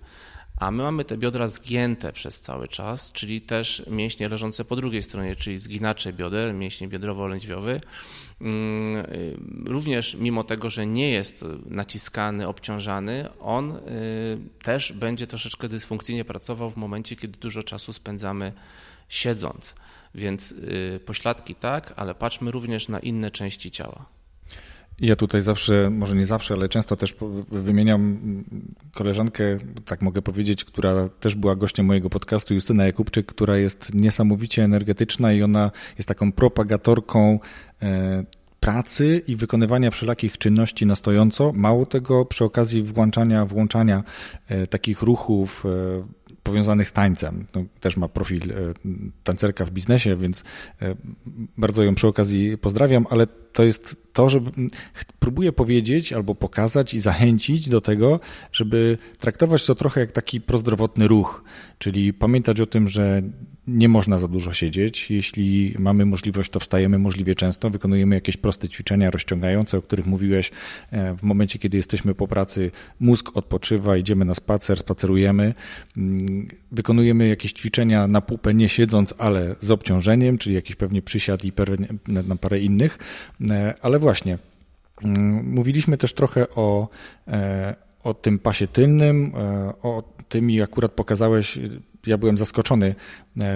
[0.61, 5.03] A my mamy te biodra zgięte przez cały czas, czyli też mięśnie leżące po drugiej
[5.03, 7.81] stronie, czyli zginacze bioder, mięśnie biodrowo-lędźwiowy.
[8.41, 13.79] Mm, y, również mimo tego, że nie jest naciskany, obciążany, on
[14.62, 18.53] też będzie troszeczkę dysfunkcyjnie pracował w momencie, kiedy dużo czasu spędzamy
[19.09, 19.75] siedząc.
[20.14, 24.07] Więc y, pośladki tak, ale patrzmy również na inne części ciała.
[25.01, 27.14] Ja tutaj zawsze, może nie zawsze, ale często też
[27.51, 28.19] wymieniam
[28.92, 34.64] koleżankę, tak mogę powiedzieć, która też była gościem mojego podcastu, Justyna Jakubczyk, która jest niesamowicie
[34.64, 37.40] energetyczna i ona jest taką propagatorką
[37.83, 38.25] e,
[38.61, 41.53] pracy i wykonywania wszelakich czynności na stojąco.
[41.55, 44.03] Mało tego, przy okazji włączania, włączania
[44.49, 46.07] e, takich ruchów e,
[46.47, 47.47] powiązanych z tańcem.
[47.55, 48.55] No, też ma profil e,
[49.25, 50.45] tancerka w biznesie, więc
[50.83, 50.95] e,
[51.59, 54.41] bardzo ją przy okazji pozdrawiam, ale to jest to, że
[55.19, 58.21] próbuję powiedzieć albo pokazać i zachęcić do tego,
[58.53, 61.45] żeby traktować to trochę jak taki prozdrowotny ruch,
[61.79, 63.23] czyli pamiętać o tym, że
[63.67, 65.11] nie można za dużo siedzieć.
[65.11, 70.51] Jeśli mamy możliwość, to wstajemy możliwie często, wykonujemy jakieś proste ćwiczenia rozciągające, o których mówiłeś.
[70.91, 75.55] E, w momencie, kiedy jesteśmy po pracy, mózg odpoczywa, idziemy na spacer, spacerujemy.
[75.97, 81.45] Mm, wykonujemy jakieś ćwiczenia na pupę, nie siedząc, ale z obciążeniem, czyli jakiś pewnie przysiad
[81.45, 81.53] i
[82.09, 82.99] na parę innych.
[83.51, 84.39] E, ale właśnie,
[85.03, 86.89] mm, mówiliśmy też trochę o,
[87.29, 87.75] e,
[88.05, 89.33] o tym pasie tylnym,
[89.83, 91.59] o tym i akurat pokazałeś,
[92.07, 92.95] ja byłem zaskoczony,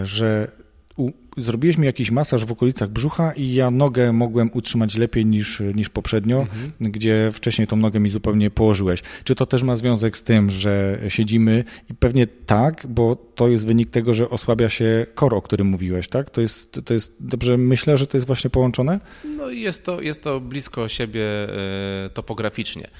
[0.02, 0.48] że
[0.96, 5.62] u, zrobiłeś mi jakiś masaż w okolicach brzucha i ja nogę mogłem utrzymać lepiej niż,
[5.74, 6.72] niż poprzednio, mhm.
[6.80, 9.02] gdzie wcześniej tą nogę mi zupełnie położyłeś.
[9.24, 13.66] Czy to też ma związek z tym, że siedzimy i pewnie tak, bo to jest
[13.66, 16.30] wynik tego, że osłabia się kor, o którym mówiłeś, tak?
[16.30, 19.00] To jest, to jest dobrze myślę, że to jest właśnie połączone?
[19.36, 22.90] No jest to, jest to blisko siebie e, topograficznie.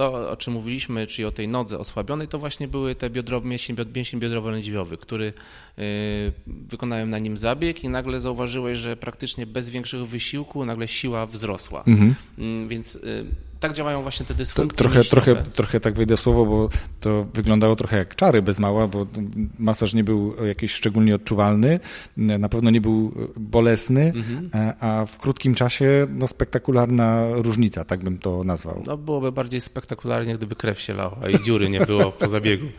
[0.00, 3.76] To, o czym mówiliśmy, czyli o tej nodze osłabionej, to właśnie były te biodrowe, mięsień,
[3.94, 5.32] mięsień biodrowo-lędźwiowy, który
[5.78, 5.82] e,
[6.46, 11.84] wykonałem na nim zabieg i nagle zauważyłeś, że praktycznie bez większego wysiłku nagle siła wzrosła.
[11.86, 12.14] Mhm.
[12.38, 13.26] Mm, więc y,
[13.60, 16.68] tak działają właśnie te dysfunkcje trochę, trochę, trochę tak wejdę słowo, bo
[17.00, 19.06] to wyglądało trochę jak czary bez mała, bo
[19.58, 21.80] masaż nie był jakiś szczególnie odczuwalny,
[22.16, 24.76] na pewno nie był bolesny, mhm.
[24.80, 28.82] a w krótkim czasie no, spektakularna różnica, tak bym to nazwał.
[28.86, 32.66] No byłoby bardziej spektakularnie, gdyby krew się lała i dziury nie było po zabiegu.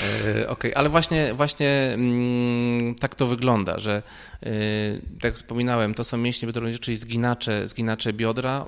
[0.00, 4.02] E, okej, okay, ale właśnie, właśnie mm, tak to wygląda, że
[4.42, 4.50] e,
[5.20, 8.66] tak wspominałem, to są mięśnie biodrowe, czyli zginacze, zginacze biodra,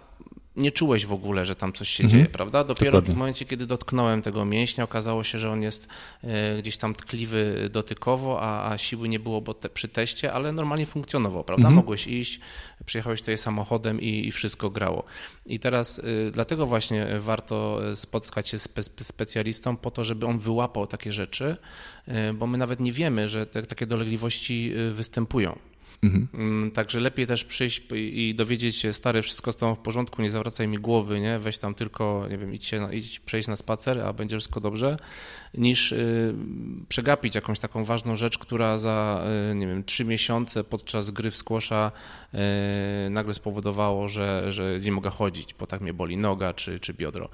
[0.56, 2.10] nie czułeś w ogóle, że tam coś się mhm.
[2.10, 2.64] dzieje, prawda?
[2.64, 3.14] Dopiero Dokładnie.
[3.14, 5.88] w momencie, kiedy dotknąłem tego mięśnia, okazało się, że on jest
[6.24, 10.86] e, gdzieś tam tkliwy dotykowo, a, a siły nie było te, przy teście, ale normalnie
[10.86, 11.62] funkcjonował, prawda?
[11.62, 11.76] Mhm.
[11.76, 12.40] Mogłeś iść,
[12.86, 15.04] przyjechałeś tutaj samochodem i, i wszystko grało.
[15.46, 20.38] I teraz y, dlatego właśnie warto spotkać się z spe, specjalistą po to, żeby on
[20.38, 21.56] wyłapał takie rzeczy,
[22.08, 25.71] y, bo my nawet nie wiemy, że te, takie dolegliwości występują.
[26.02, 26.70] Mhm.
[26.70, 30.68] Także lepiej też przyjść i dowiedzieć się, stary, wszystko z tobą w porządku, nie zawracaj
[30.68, 31.38] mi głowy, nie?
[31.38, 34.96] weź tam tylko, nie wiem, idź, się, idź przejść na spacer, a będzie wszystko dobrze,
[35.54, 36.34] niż y,
[36.88, 41.36] przegapić jakąś taką ważną rzecz, która za, y, nie wiem, trzy miesiące podczas gry w
[41.36, 41.92] skłosza
[42.34, 46.94] y, nagle spowodowało, że, że nie mogę chodzić, bo tak mnie boli noga czy, czy
[46.94, 47.28] biodro.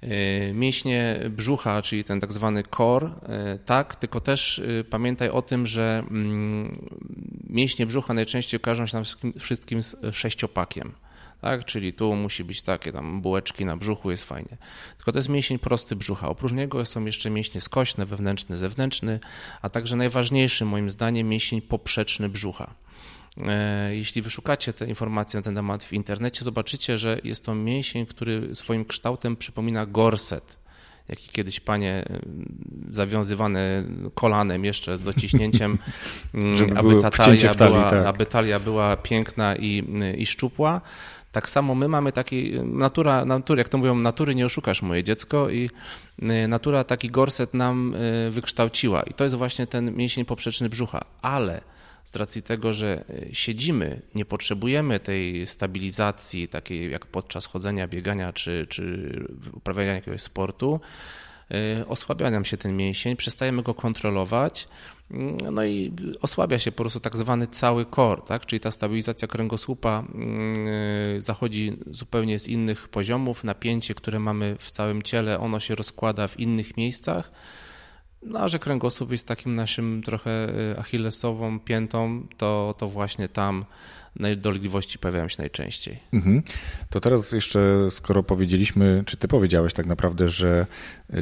[0.00, 3.10] E, mięśnie brzucha, czyli ten tak zwany core,
[3.66, 6.72] tak, tylko też e, pamiętaj o tym, że mm,
[7.48, 9.04] mięśnie brzucha najczęściej okażą się nam
[9.38, 9.80] wszystkim
[10.12, 10.92] sześciopakiem.
[11.40, 14.56] Tak, czyli tu musi być takie tam bułeczki na brzuchu, jest fajnie.
[14.96, 16.28] Tylko to jest mięsień prosty brzucha.
[16.28, 19.20] Oprócz niego są jeszcze mięśnie skośne, wewnętrzny, zewnętrzny,
[19.62, 22.74] a także najważniejszy moim zdaniem mięsień poprzeczny brzucha.
[23.44, 28.06] E, jeśli wyszukacie te informacje na ten temat w internecie, zobaczycie, że jest to mięsień,
[28.06, 30.58] który swoim kształtem przypomina gorset,
[31.08, 32.20] jaki kiedyś panie e,
[32.90, 35.78] zawiązywane kolanem jeszcze dociśnięciem,
[36.34, 38.06] mm, aby ta talia, była, tak.
[38.06, 39.84] aby talia była piękna i,
[40.16, 40.80] i szczupła.
[41.32, 45.50] Tak samo my mamy taki, natura, natura, jak to mówią, natury nie oszukasz moje dziecko
[45.50, 45.70] i
[46.22, 47.94] e, natura taki gorset nam
[48.30, 51.75] wykształciła i to jest właśnie ten mięsień poprzeczny brzucha, ale
[52.06, 58.32] z racji tego, że e, siedzimy, nie potrzebujemy tej stabilizacji takiej jak podczas chodzenia, biegania
[58.32, 59.10] czy, czy
[59.52, 60.80] uprawiania jakiegoś sportu,
[61.50, 64.68] e, osłabia nam się ten mięsień, przestajemy go kontrolować,
[65.10, 65.92] mm, no i
[66.22, 68.46] osłabia się po prostu tak zwany cały kor, tak?
[68.46, 70.66] czyli ta stabilizacja kręgosłupa mm,
[71.16, 76.28] e, zachodzi zupełnie z innych poziomów, napięcie, które mamy w całym ciele, ono się rozkłada
[76.28, 77.32] w innych miejscach,
[78.22, 80.30] no, a że kręgosłup jest takim naszym trochę
[80.72, 83.64] y, achillesową piętą, to, to właśnie tam
[84.36, 85.98] dolegliwości pojawiają się najczęściej.
[86.12, 86.42] Mhm.
[86.90, 90.66] To teraz jeszcze, skoro powiedzieliśmy, czy ty powiedziałeś tak naprawdę, że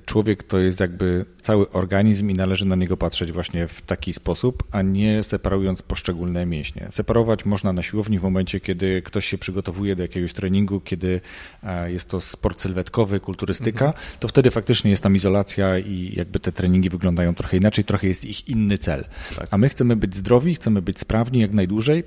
[0.04, 4.62] człowiek to jest jakby cały organizm i należy na niego patrzeć właśnie w taki sposób,
[4.70, 6.88] a nie separując poszczególne mięśnie.
[6.90, 11.20] Separować można na siłowni w momencie, kiedy ktoś się przygotowuje do jakiegoś treningu, kiedy
[11.86, 14.04] jest to sport sylwetkowy, kulturystyka, mhm.
[14.20, 18.24] to wtedy faktycznie jest tam izolacja i jakby te treningi wyglądają trochę inaczej, trochę jest
[18.24, 19.04] ich inny cel.
[19.36, 19.46] Tak.
[19.50, 22.04] A my chcemy być zdrowi, chcemy być sprawni jak najdłużej,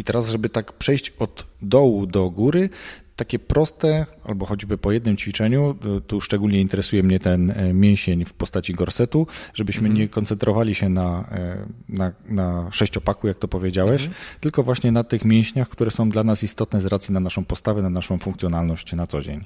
[0.00, 2.68] i teraz, żeby tak przejść od dołu do góry,
[3.16, 5.74] takie proste, albo choćby po jednym ćwiczeniu,
[6.06, 10.00] tu szczególnie interesuje mnie ten e, mięsień w postaci gorsetu, żebyśmy mhm.
[10.00, 14.20] nie koncentrowali się na, e, na, na sześciopaku, jak to powiedziałeś, mhm.
[14.40, 17.82] tylko właśnie na tych mięśniach, które są dla nas istotne z racji na naszą postawę,
[17.82, 19.44] na naszą funkcjonalność na co dzień.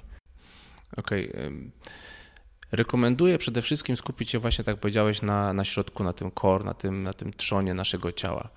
[0.96, 1.30] Okej.
[1.30, 1.70] Okay.
[2.72, 6.74] Rekomenduję przede wszystkim skupić się właśnie, tak powiedziałeś, na, na środku, na tym core, na
[6.74, 8.48] tym, na tym trzonie naszego ciała.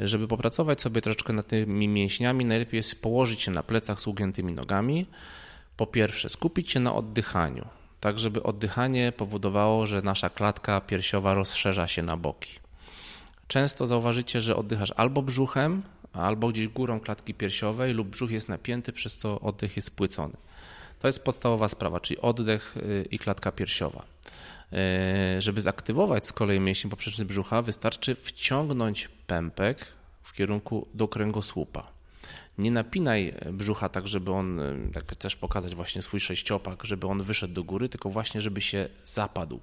[0.00, 4.52] Żeby popracować sobie troszeczkę nad tymi mięśniami, najlepiej jest położyć się na plecach z ugiętymi
[4.52, 5.06] nogami.
[5.76, 7.66] Po pierwsze, skupić się na oddychaniu,
[8.00, 12.50] tak żeby oddychanie powodowało, że nasza klatka piersiowa rozszerza się na boki.
[13.48, 18.92] Często zauważycie, że oddychasz albo brzuchem, albo gdzieś górą klatki piersiowej, lub brzuch jest napięty,
[18.92, 20.34] przez co oddech jest spłycony.
[21.00, 24.04] To jest podstawowa sprawa, czyli oddech y, i klatka piersiowa.
[24.72, 29.86] E, żeby zaktywować z kolei mięsień poprzeczny brzucha, wystarczy wciągnąć pępek
[30.22, 31.94] w kierunku do kręgosłupa.
[32.58, 34.60] Nie napinaj brzucha tak, żeby on,
[34.94, 38.88] jak chcesz pokazać właśnie swój sześciopak, żeby on wyszedł do góry, tylko właśnie, żeby się
[39.04, 39.60] zapadł.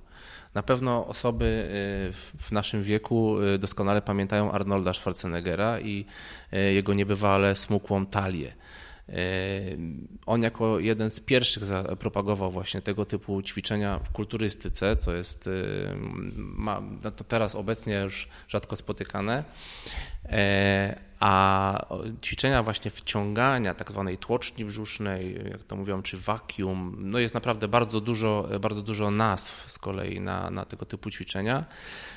[0.53, 6.05] Na pewno osoby y, w naszym wieku doskonale pamiętają Arnolda Schwarzeneggera i
[6.51, 8.53] jego niebywale smukłą talię.
[10.25, 15.49] On jako jeden z pierwszych zapropagował właśnie tego typu ćwiczenia w kulturystyce, co jest
[16.35, 19.43] ma, no to teraz obecnie już rzadko spotykane.
[20.25, 21.85] E, a
[22.23, 27.67] ćwiczenia właśnie wciągania tak zwanej tłoczni brzusznej, jak to mówią, czy vacuum, no jest naprawdę
[27.67, 31.65] bardzo dużo, bardzo dużo nazw z kolei na, na tego typu ćwiczenia.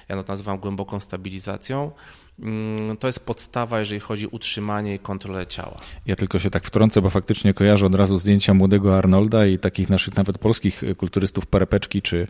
[0.09, 1.93] Ja to nazywam głęboką stabilizacją.
[2.39, 5.77] Mm, to jest podstawa, jeżeli chodzi o utrzymanie i kontrolę ciała.
[6.07, 9.91] Ja tylko się tak wtrącę, bo faktycznie kojarzę od razu zdjęcia młodego Arnolda i takich
[9.91, 12.29] naszych nawet polskich kulturystów Parepeczki czy,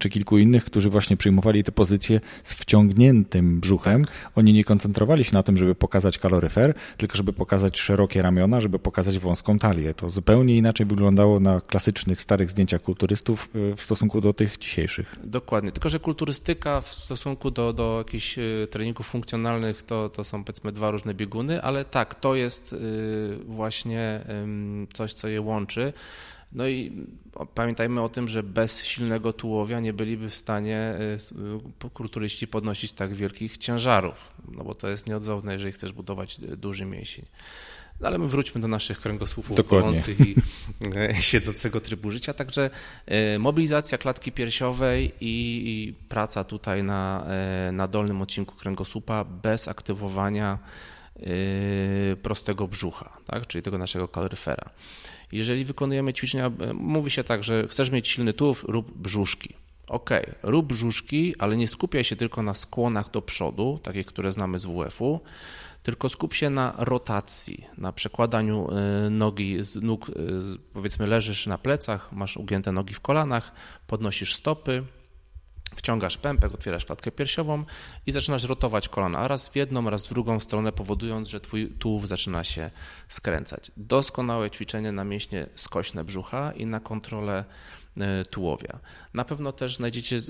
[0.00, 4.04] czy kilku innych, którzy właśnie przyjmowali te pozycje z wciągniętym brzuchem.
[4.36, 8.78] Oni nie koncentrowali się na tym, żeby pokazać kaloryfer, tylko żeby pokazać szerokie ramiona, żeby
[8.78, 9.94] pokazać wąską talię.
[9.94, 15.12] To zupełnie inaczej wyglądało na klasycznych, starych zdjęciach kulturystów y, w stosunku do tych dzisiejszych.
[15.24, 20.24] Dokładnie, tylko że kulturystyka w stosunku do, do jakichś y, treningów funkcjonalnych funkcjonalnych to, to
[20.24, 24.24] są powiedzmy dwa różne bieguny, ale tak, to jest y, właśnie
[24.92, 25.92] coś, co je łączy.
[26.52, 27.06] No i
[27.54, 30.94] pamiętajmy o tym, że bez silnego tułowia nie byliby w stanie
[31.84, 36.84] y, kulturyści podnosić tak wielkich ciężarów, no bo to jest nieodzowne, jeżeli chcesz budować duży
[36.84, 37.24] mięsień.
[38.00, 40.34] No ale my wróćmy do naszych kręgosłupów płynących i
[40.96, 42.34] e, siedzącego trybu życia.
[42.34, 42.70] Także
[43.06, 47.26] e, mobilizacja klatki piersiowej i, praca tutaj na,
[47.68, 50.58] e, na dolnym odcinku kręgosłupa bez aktywowania
[52.22, 53.46] prostego brzucha, tak?
[53.46, 54.70] czyli tego naszego kaloryfera.
[55.32, 59.54] Jeżeli wykonujemy ćwiczenia, mówi się tak, że chcesz mieć silny tułów, rób brzuszki.
[59.88, 60.10] Ok,
[60.42, 64.64] rób brzuszki, ale nie skupiaj się tylko na skłonach do przodu, takie, które znamy z
[64.64, 65.20] WF-u,
[65.82, 68.68] tylko skup się na rotacji, na przekładaniu
[69.06, 70.12] y, nogi z nóg, y,
[70.72, 73.52] powiedzmy leżysz na plecach, masz ugięte nogi w kolanach,
[73.86, 74.84] podnosisz stopy,
[75.76, 77.64] wciągasz pępek, otwierasz klatkę piersiową
[78.06, 82.08] i zaczynasz rotować kolana raz w jedną, raz w drugą stronę, powodując, że twój tułów
[82.08, 82.70] zaczyna się
[83.08, 83.72] skręcać.
[83.76, 87.44] Doskonałe ćwiczenie na mięśnie skośne brzucha i na kontrolę
[88.30, 88.78] tułowia.
[89.14, 90.20] Na pewno też znajdziecie e,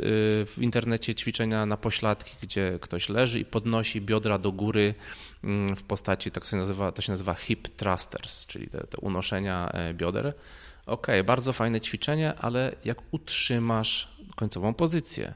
[0.47, 4.95] w internecie ćwiczenia na pośladki, gdzie ktoś leży i podnosi biodra do góry
[5.45, 9.71] mm, w postaci, tak się nazywa, to się nazywa hip thrusters, czyli te, te unoszenia
[9.73, 10.35] e, bioder.
[10.87, 15.35] Ok, bardzo fajne ćwiczenie, ale jak utrzymasz końcową pozycję,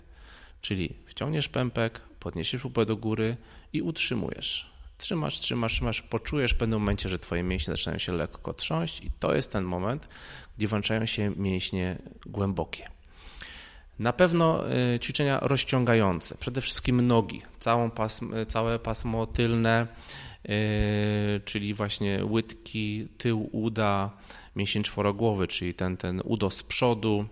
[0.60, 3.36] czyli wciągniesz pępek, podniesiesz pupę do góry
[3.72, 4.73] i utrzymujesz.
[5.04, 9.10] Trzymasz, trzymasz, trzymasz, poczujesz w pewnym momencie, że twoje mięśnie zaczynają się lekko trząść i
[9.20, 10.08] to jest ten moment,
[10.58, 12.88] gdzie włączają się mięśnie głębokie.
[13.98, 19.86] Na pewno y, ćwiczenia rozciągające, przede wszystkim nogi, całą pasm, całe pasmo tylne,
[20.44, 24.10] y, czyli właśnie łydki, tył uda,
[24.56, 27.26] mięsień czworogłowy, czyli ten, ten udo z przodu,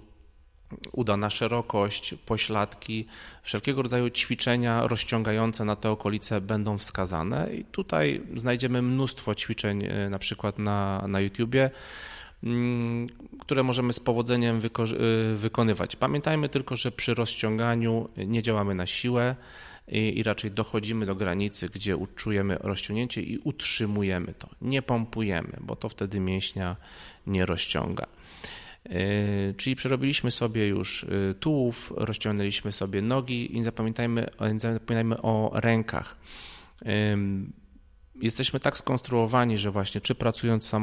[0.93, 3.07] uda na szerokość, pośladki,
[3.43, 10.11] wszelkiego rodzaju ćwiczenia rozciągające na te okolice będą wskazane i tutaj znajdziemy mnóstwo ćwiczeń y,
[10.11, 11.71] na przykład na, na YouTubie,
[12.45, 13.07] mm,
[13.41, 15.97] które możemy z powodzeniem y, wykonywać.
[15.97, 19.37] Pamiętajmy tylko, że przy rozciąganiu nie działamy na siłę
[19.89, 24.49] i raczej dochodzimy do granicy, gdzie uczujemy rozciągnięcie i utrzymujemy to.
[24.63, 26.77] Nie pompujemy, bo to wtedy mięśnia
[27.27, 28.07] nie rozciąga.
[28.91, 36.17] E, czyli przerobiliśmy sobie już e, tułów, rozciągnęliśmy sobie nogi i zapamiętajmy, zapominajmy o rękach.
[38.15, 40.79] Jesteśmy tak skonstruowani, że właśnie czy pracując e,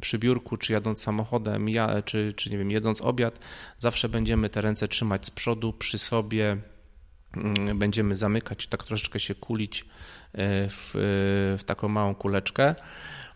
[0.00, 1.66] przy biurku, czy jadąc samochodem,
[2.04, 3.38] czy, czy nie wiem, jedząc obiad,
[3.78, 6.56] zawsze będziemy te ręce trzymać z przodu przy sobie,
[7.36, 9.84] mm, będziemy zamykać, tak troszeczkę się kulić
[10.34, 10.90] w,
[11.58, 12.74] w taką małą kuleczkę.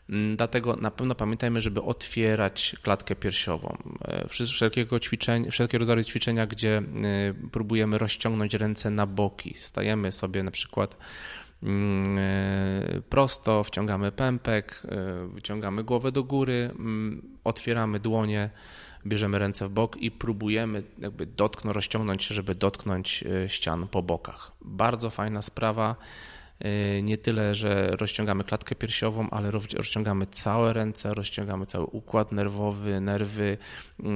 [0.08, 3.76] Mm, dlatego na pewno pamiętajmy, żeby otwierać klatkę piersiową.
[4.04, 6.82] E, wszelkiego ćwiczenia, wszelkie rodzaje ćwiczenia, gdzie e,
[7.52, 9.54] próbujemy rozciągnąć ręce na boki.
[9.58, 10.96] Stajemy sobie na przykład
[11.62, 14.82] mm, e, prosto, wciągamy pępek,
[15.28, 18.50] wyciągamy głowę do góry, mm, otwieramy dłonie,
[19.06, 24.52] bierzemy ręce w bok i próbujemy jakby dotknąć, rozciągnąć się, żeby dotknąć ścian po bokach.
[24.60, 25.96] Bardzo fajna sprawa.
[26.64, 33.00] Y, nie tyle, że rozciągamy klatkę piersiową, ale rozciągamy całe ręce, rozciągamy cały układ nerwowy,
[33.00, 33.58] nerwy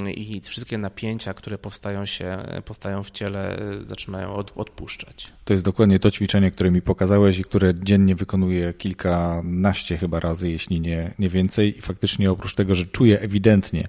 [0.06, 5.32] y, i wszystkie napięcia, które powstają się, powstają w ciele, y, zaczynają od, odpuszczać.
[5.44, 10.50] To jest dokładnie to ćwiczenie, które mi pokazałeś i które dziennie wykonuję kilkanaście chyba razy,
[10.50, 11.78] jeśli nie, nie więcej.
[11.78, 13.88] I faktycznie oprócz tego, że czuję ewidentnie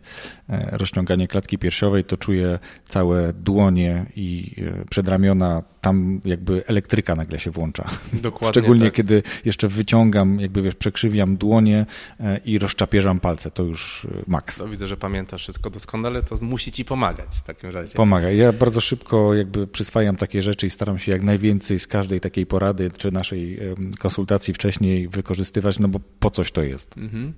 [0.50, 7.40] e, rozciąganie klatki piersiowej, to czuję całe dłonie i e, przedramiona tam jakby elektryka nagle
[7.40, 7.90] się włącza.
[8.14, 8.94] Dokładnie Szczególnie tak.
[8.94, 11.86] kiedy jeszcze wyciągam, jakby wiesz, przekrzywiam dłonie
[12.20, 14.60] e, i rozczapierzam palce, to już e, maks.
[14.60, 17.94] No, widzę, że pamiętasz wszystko doskonale, to musi ci pomagać w takim razie.
[17.94, 18.32] Pomaga.
[18.32, 22.46] Ja bardzo szybko jakby przyswajam takie rzeczy i staram się jak najwięcej z każdej takiej
[22.46, 23.60] porady czy naszej
[24.00, 26.98] konsultacji wcześniej wykorzystywać, no bo po coś to jest.
[26.98, 27.34] Mhm.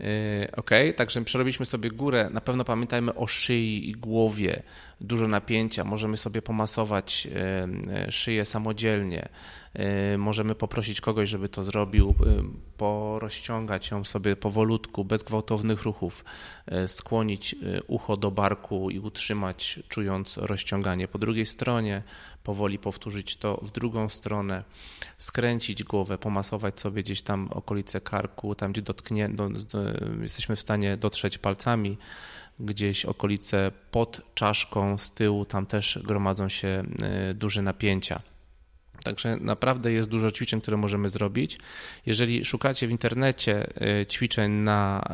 [0.00, 0.06] Yy,
[0.56, 2.30] Ok, także przerobiliśmy sobie górę.
[2.32, 4.62] Na pewno pamiętajmy o szyi i głowie.
[5.00, 5.84] Dużo napięcia.
[5.84, 9.28] Możemy sobie pomasować yy, szyję samodzielnie.
[9.74, 12.44] Yy, Możemy poprosić kogoś, żeby to zrobił, yy,
[12.76, 16.24] porozciągać ją sobie powolutku, bez gwałtownych ruchów,
[16.86, 21.08] skłonić ucho do barku i utrzymać, czując rozciąganie.
[21.08, 22.02] Po drugiej stronie
[22.44, 24.64] powoli powtórzyć to w drugą stronę,
[25.18, 29.78] skręcić głowę, pomasować sobie gdzieś tam okolice karku, tam gdzie dotknie, do, do,
[30.22, 31.98] jesteśmy w stanie dotrzeć palcami,
[32.60, 36.84] gdzieś okolice pod czaszką z tyłu, tam też gromadzą się
[37.30, 38.20] y, duże napięcia.
[39.04, 41.58] Także naprawdę jest dużo ćwiczeń, które możemy zrobić.
[42.06, 43.66] Jeżeli szukacie w internecie
[44.00, 45.08] y, ćwiczeń na,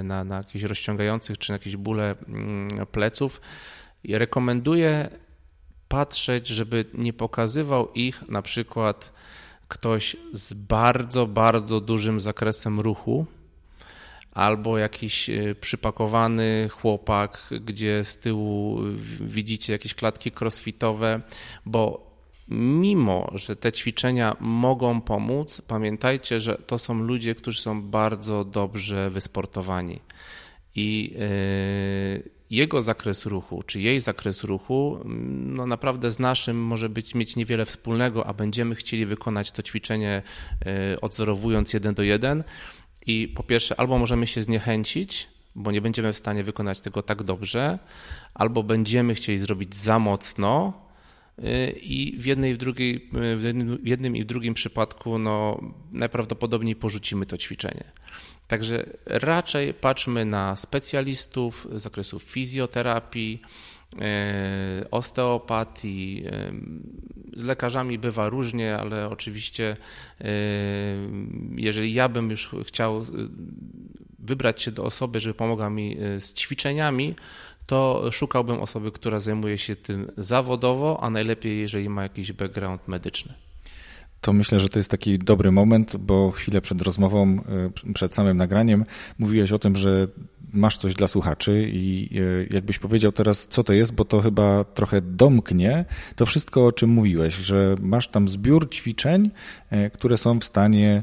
[0.00, 3.40] y, na, na jakichś rozciągających czy na jakieś bóle mm, pleców,
[4.08, 5.08] rekomenduję
[5.88, 9.12] patrzeć, żeby nie pokazywał ich na przykład
[9.68, 13.26] ktoś z bardzo, bardzo dużym zakresem ruchu,
[14.38, 18.80] albo jakiś e, przypakowany chłopak, gdzie z tyłu
[19.20, 21.20] widzicie jakieś klatki crossfitowe,
[21.66, 22.08] bo
[22.48, 29.10] mimo, że te ćwiczenia mogą pomóc, pamiętajcie, że to są ludzie, którzy są bardzo dobrze
[29.10, 30.00] wysportowani.
[30.74, 31.14] I
[32.22, 34.98] yy, jego zakres ruchu, czy jej zakres ruchu,
[35.44, 40.22] no naprawdę z naszym może być mieć niewiele wspólnego, a będziemy chcieli wykonać to ćwiczenie
[40.64, 42.44] yy, odzorowując jeden do jeden.
[43.08, 47.22] I po pierwsze, albo możemy się zniechęcić, bo nie będziemy w stanie wykonać tego tak
[47.22, 47.78] dobrze,
[48.34, 50.72] albo będziemy chcieli zrobić za mocno,
[51.38, 55.60] yy, i w, jednej, w, drugiej, yy, w jednym- i w drugim przypadku no,
[55.92, 57.84] najprawdopodobniej porzucimy to ćwiczenie.
[58.48, 63.42] Także raczej patrzmy na specjalistów z zakresu fizjoterapii,
[64.90, 66.24] osteopatii.
[66.26, 66.52] e,
[67.32, 69.76] Z lekarzami bywa różnie, ale oczywiście,
[70.20, 70.24] e,
[71.56, 73.04] jeżeli ja bym już chciał e,
[74.18, 77.14] wybrać się do osoby, żeby pomogła mi e, z ćwiczeniami,
[77.66, 83.47] to szukałbym osoby, która zajmuje się tym zawodowo, a najlepiej, jeżeli ma jakiś background medyczny.
[84.20, 87.40] To myślę, że to jest taki dobry moment, bo chwilę przed rozmową,
[87.88, 88.84] y, przed samym nagraniem
[89.18, 90.08] mówiłeś o tym, że
[90.52, 94.64] masz coś dla słuchaczy i y, jakbyś powiedział teraz, co to jest, bo to chyba
[94.64, 95.84] trochę domknie
[96.16, 99.30] to wszystko, o czym mówiłeś, że masz tam zbiór ćwiczeń,
[99.72, 101.02] y, które są w stanie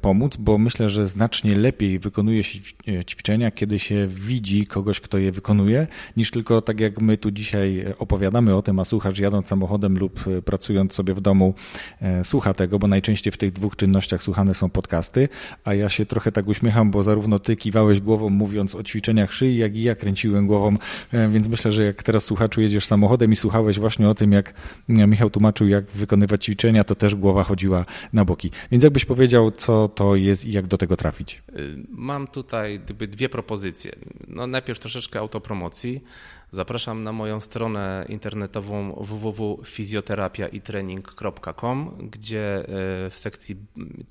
[0.00, 5.18] pomóc, bo myślę, że znacznie lepiej wykonuje się ćwi- ćwiczenia, kiedy się widzi kogoś, kto
[5.18, 5.86] je wykonuje,
[6.16, 10.24] niż tylko tak jak my tu dzisiaj opowiadamy o tym, a słuchacz jadąc samochodem lub
[10.26, 11.54] e, pracując sobie w domu
[12.00, 15.28] e, słucha tego, bo najczęściej w tych dwóch czynnościach słuchane są podcasty,
[15.64, 19.56] a ja się trochę tak uśmiecham, bo zarówno ty kiwałeś głową mówiąc o ćwiczeniach szyi,
[19.56, 20.76] jak i ja kręciłem głową,
[21.12, 24.54] e, więc myślę, że jak teraz słuchaczu jedziesz samochodem i słuchałeś właśnie o tym, jak
[24.88, 28.50] e, Michał tłumaczył, jak wykonywać ćwiczenia, to też głowa chodziła na boki.
[28.70, 31.42] Więc jakbyś powiedział, co to jest i jak do tego trafić?
[31.58, 33.92] Y, Mam tutaj dwie propozycje.
[34.28, 36.04] No najpierw troszeczkę autopromocji.
[36.50, 42.60] Zapraszam na moją stronę internetową www.fizjoterapiaitrening.com, gdzie
[43.06, 43.56] y, w sekcji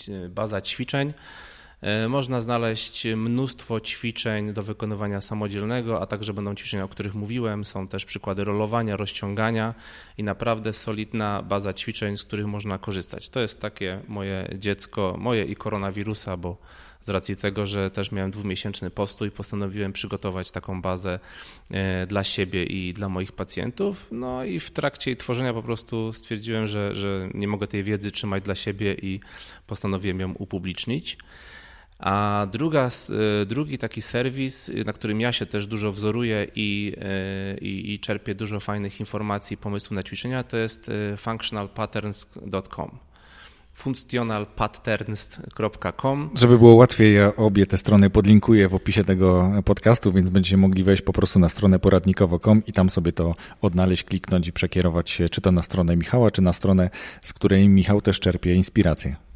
[0.10, 1.14] y, baza ćwiczeń
[2.10, 7.66] można znaleźć mnóstwo ćwiczeń do wykonywania samodzielnego, a także będą ćwiczenia, o których mówiłem.
[7.66, 9.74] Są też przykłady rolowania, rozciągania
[10.18, 13.30] i naprawdę solidna baza ćwiczeń, z których można korzystać.
[13.30, 16.58] To jest takie moje dziecko, moje i koronawirusa, bo
[17.02, 21.20] z racji tego, że też miałem dwumiesięczny postój, postanowiłem przygotować taką bazę
[21.72, 24.08] e, dla siebie i dla moich pacjentów.
[24.12, 28.12] No i w trakcie jej tworzenia po prostu stwierdziłem, że, że nie mogę tej wiedzy
[28.12, 29.20] trzymać dla siebie i
[29.68, 31.18] postanowiłem ją upublicznić.
[32.04, 32.89] A druga,
[33.41, 37.93] e, drugi taki serwis, y, na którym ja się też dużo wzoruję i, e, i,
[37.93, 42.99] i czerpię dużo fajnych informacji, pomysłów na ćwiczenia, to jest e, functionalpatterns.com
[43.74, 50.58] functionalpatterns.com Żeby było łatwiej, ja obie te strony podlinkuję w opisie tego podcastu, więc będziecie
[50.58, 55.10] mogli wejść po prostu na stronę poradnikowo.com i tam sobie to odnaleźć, kliknąć i przekierować
[55.10, 56.89] się czy to na stronę Michała, czy na stronę,
[57.22, 59.33] z której Michał też czerpie inspirację.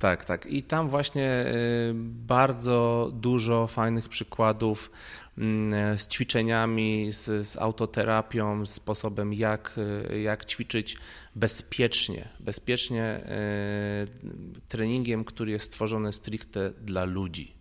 [0.00, 0.46] Tak, tak.
[0.46, 4.90] I tam właśnie y, bardzo dużo fajnych przykładów
[5.38, 9.74] mm, z ćwiczeniami, z, z autoterapią, z sposobem jak,
[10.12, 10.96] y, jak ćwiczyć
[11.36, 12.28] bezpiecznie.
[12.40, 17.54] Bezpiecznie y, treningiem, który jest stworzony stricte dla ludzi.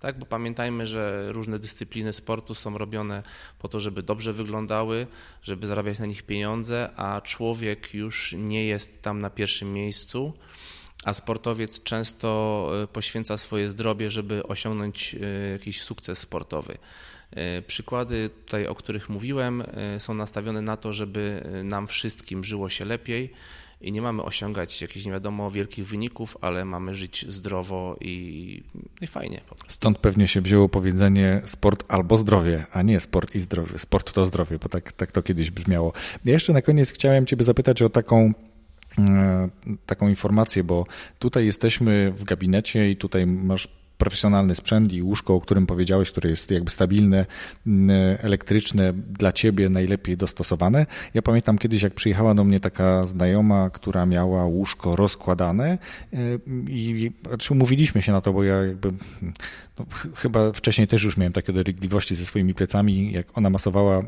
[0.00, 0.18] Tak?
[0.18, 3.22] Bo pamiętajmy, że różne dyscypliny sportu są robione
[3.58, 5.06] po to, żeby dobrze wyglądały,
[5.42, 10.32] żeby zarabiać na nich pieniądze, a człowiek już nie jest tam na pierwszym miejscu
[11.04, 16.78] a sportowiec często e, poświęca swoje zdrowie, żeby osiągnąć e, jakiś sukces sportowy.
[17.30, 19.62] E, przykłady tutaj, o których mówiłem,
[19.98, 23.32] są nastawione na to, żeby nam wszystkim żyło się lepiej
[23.80, 28.62] i nie mamy osiągać jakichś nie wiadomo wielkich wyników, ale mamy żyć zdrowo i,
[29.00, 29.40] i fajnie.
[29.68, 33.78] Stąd pewnie się wzięło powiedzenie sport albo zdrowie, a nie sport i zdrowie.
[33.78, 35.92] Sport to zdrowie, bo tak, tak to kiedyś brzmiało.
[36.24, 38.34] Ja jeszcze na koniec chciałem Ciebie zapytać o taką
[39.86, 40.86] taką informację, bo
[41.18, 43.68] tutaj jesteśmy w gabinecie i tutaj masz
[43.98, 47.26] profesjonalny sprzęt i łóżko, o którym powiedziałeś, które jest jakby stabilne,
[48.22, 50.86] elektryczne, dla ciebie najlepiej dostosowane.
[51.14, 55.78] Ja pamiętam kiedyś, jak przyjechała do mnie taka znajoma, która miała łóżko rozkładane
[56.12, 56.18] e,
[56.68, 58.92] i znaczy umówiliśmy się na to, bo ja jakby
[59.78, 63.12] no, chyba wcześniej też już miałem takie dolegliwości ze swoimi plecami.
[63.12, 64.02] Jak ona masowała, e,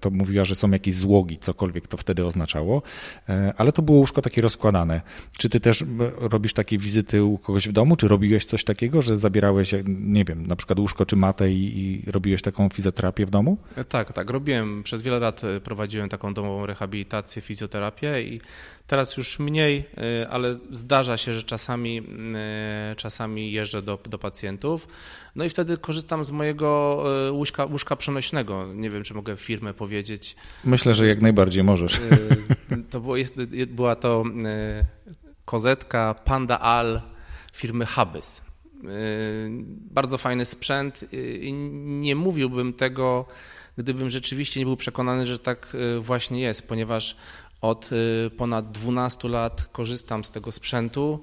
[0.00, 2.82] to mówiła, że są jakieś złogi, cokolwiek to wtedy oznaczało,
[3.28, 5.00] e, ale to było łóżko takie rozkładane.
[5.38, 5.84] Czy ty też
[6.20, 10.46] robisz takie wizyty u kogoś w domu, czy robiłeś coś takiego, że zabierałeś, nie wiem,
[10.46, 13.56] na przykład łóżko czy matę i, i robiłeś taką fizjoterapię w domu?
[13.76, 14.82] E, tak, tak, robiłem.
[14.82, 18.40] Przez wiele lat prowadziłem taką domową rehabilitację, fizjoterapię i
[18.86, 19.84] teraz już mniej,
[20.30, 22.02] ale zdarza się, że czasami,
[22.96, 24.88] czasami jeżdżę do, do pacjentów.
[25.36, 28.66] No i wtedy korzystam z mojego e, łóżka, łóżka przenośnego.
[28.74, 30.36] Nie wiem, czy mogę firmę powiedzieć.
[30.64, 32.00] Myślę, że jak najbardziej możesz.
[32.90, 33.34] To było, jest,
[33.66, 34.24] była to
[35.44, 37.02] kozetka Panda Al
[37.52, 38.42] firmy Habys.
[39.90, 41.04] Bardzo fajny sprzęt
[41.40, 41.52] i
[41.86, 43.26] nie mówiłbym tego,
[43.78, 47.16] gdybym rzeczywiście nie był przekonany, że tak właśnie jest, ponieważ
[47.68, 47.90] od
[48.36, 51.20] ponad 12 lat korzystam z tego sprzętu.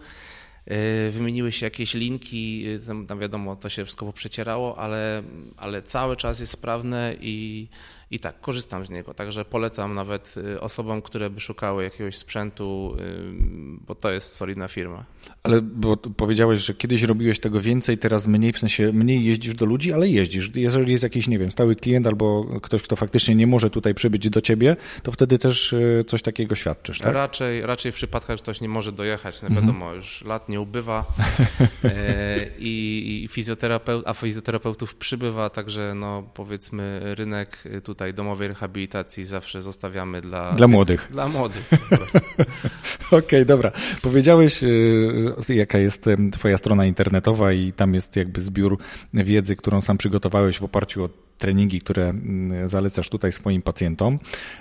[0.65, 5.23] E, wymieniły się jakieś linki, e, tam wiadomo, to się wszystko poprzecierało, ale,
[5.57, 7.67] ale cały czas jest sprawne i
[8.13, 9.13] i tak, korzystam z niego.
[9.13, 14.67] Także polecam nawet y, osobom, które by szukały jakiegoś sprzętu, y, bo to jest solidna
[14.67, 15.05] firma.
[15.43, 19.65] Ale bo powiedziałeś, że kiedyś robiłeś tego więcej, teraz mniej, w sensie mniej jeździsz do
[19.65, 20.51] ludzi, ale jeździsz.
[20.55, 24.29] Jeżeli jest jakiś, nie wiem, stały klient albo ktoś, kto faktycznie nie może tutaj przybyć
[24.29, 27.13] do ciebie, to wtedy też y, coś takiego świadczysz, tak?
[27.13, 29.95] Raczej, raczej w przypadkach, że ktoś nie może dojechać, no wiadomo, mhm.
[29.95, 31.05] już lat nie ubywa
[31.83, 39.25] e, i, i fizjoterapeut, a fizjoterapeutów przybywa, także no powiedzmy rynek tutaj tutaj domowej rehabilitacji
[39.25, 40.51] zawsze zostawiamy dla...
[40.51, 41.07] Dla młodych.
[41.11, 41.69] Dla młodych.
[43.07, 43.71] Okej, okay, dobra.
[44.01, 48.77] Powiedziałeś, y, jaka jest twoja strona internetowa i tam jest jakby zbiór
[49.13, 51.09] wiedzy, którą sam przygotowałeś w oparciu o
[51.43, 54.19] treningi, które mm, zalecasz tutaj swoim pacjentom.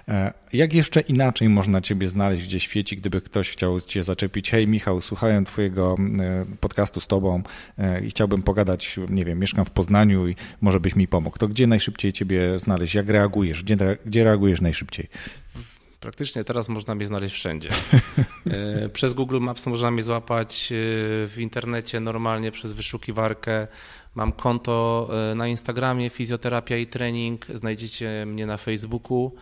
[0.09, 4.51] E, jak jeszcze inaczej można Ciebie znaleźć gdzieś w świecie, gdyby ktoś chciał Cię zaczepić?
[4.51, 7.43] Hej Michał, słuchałem Twojego mm, podcastu z Tobą
[7.79, 11.39] e, i chciałbym pogadać, nie wiem, mieszkam w Poznaniu i może byś mi pomógł.
[11.39, 12.95] To gdzie najszybciej Ciebie znaleźć?
[12.95, 13.63] Jak reagujesz?
[13.63, 13.77] Gdzie,
[14.07, 15.09] gdzie reagujesz najszybciej?
[16.01, 17.71] Praktycznie teraz można mnie znaleźć wszędzie.
[18.47, 20.69] E, przez Google Maps można mnie złapać
[21.27, 23.67] w internecie normalnie przez wyszukiwarkę.
[24.15, 27.47] Mam konto e, na Instagramie Fizjoterapia i Trening.
[27.55, 29.33] Znajdziecie mnie na Facebooku.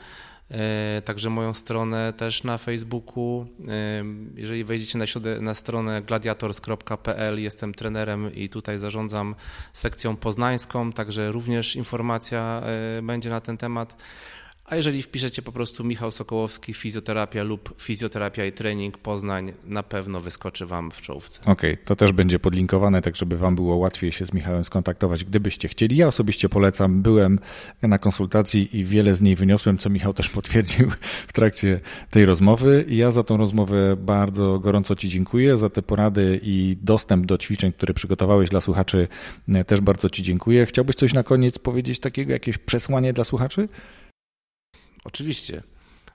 [0.51, 3.47] E, także moją stronę też na Facebooku.
[3.69, 4.05] E,
[4.35, 5.05] jeżeli wejdziecie na,
[5.41, 9.35] na stronę gladiators.pl, jestem trenerem i tutaj zarządzam
[9.73, 12.63] sekcją poznańską, także również informacja
[13.03, 13.97] będzie na ten temat.
[14.71, 20.21] A jeżeli wpiszecie po prostu Michał Sokołowski, fizjoterapia lub fizjoterapia i trening Poznań, na pewno
[20.21, 21.41] wyskoczy Wam w czołówce.
[21.41, 25.25] Okej, okay, to też będzie podlinkowane, tak żeby Wam było łatwiej się z Michałem skontaktować,
[25.25, 25.97] gdybyście chcieli.
[25.97, 27.39] Ja osobiście polecam, byłem
[27.83, 30.91] na konsultacji i wiele z niej wyniosłem, co Michał też potwierdził
[31.29, 32.85] w trakcie tej rozmowy.
[32.89, 37.73] Ja za tą rozmowę bardzo gorąco Ci dziękuję, za te porady i dostęp do ćwiczeń,
[37.73, 39.09] które przygotowałeś dla słuchaczy
[39.67, 40.67] też bardzo Ci dziękuję.
[40.67, 43.69] Chciałbyś coś na koniec powiedzieć takiego, jakieś przesłanie dla słuchaczy?
[45.05, 45.63] Oczywiście,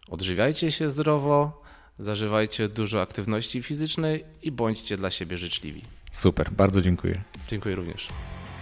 [0.09, 1.63] odżywiajcie się zdrowo,
[1.99, 5.81] zażywajcie dużo aktywności fizycznej i bądźcie dla siebie życzliwi.
[6.11, 7.21] Super, bardzo dziękuję.
[7.47, 8.07] Dziękuję również.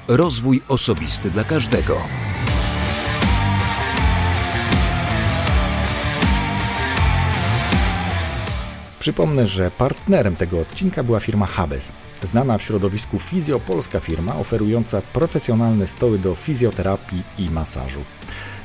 [0.08, 2.02] Rozwój osobisty dla każdego.
[9.04, 11.92] Przypomnę, że partnerem tego odcinka była firma Habes,
[12.22, 18.00] znana w środowisku fizjopolska firma oferująca profesjonalne stoły do fizjoterapii i masażu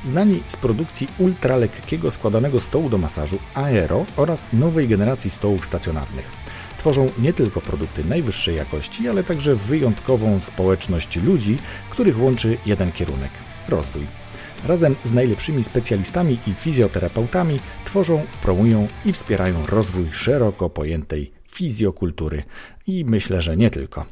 [0.03, 6.31] znani z produkcji ultralekkiego składanego stołu do masażu Aero oraz nowej generacji stołów stacjonarnych.
[6.77, 11.57] Tworzą nie tylko produkty najwyższej jakości, ale także wyjątkową społeczność ludzi,
[11.89, 13.31] których łączy jeden kierunek
[13.69, 14.18] rozwój.
[14.67, 22.43] Razem z najlepszymi specjalistami i fizjoterapeutami tworzą, promują i wspierają rozwój szeroko pojętej fizjokultury
[22.87, 24.05] i myślę, że nie tylko.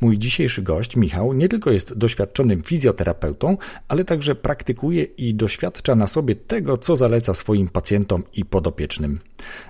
[0.00, 3.56] Mój dzisiejszy gość, Michał, nie tylko jest doświadczonym fizjoterapeutą,
[3.88, 9.20] ale także praktykuje i doświadcza na sobie tego, co zaleca swoim pacjentom i podopiecznym.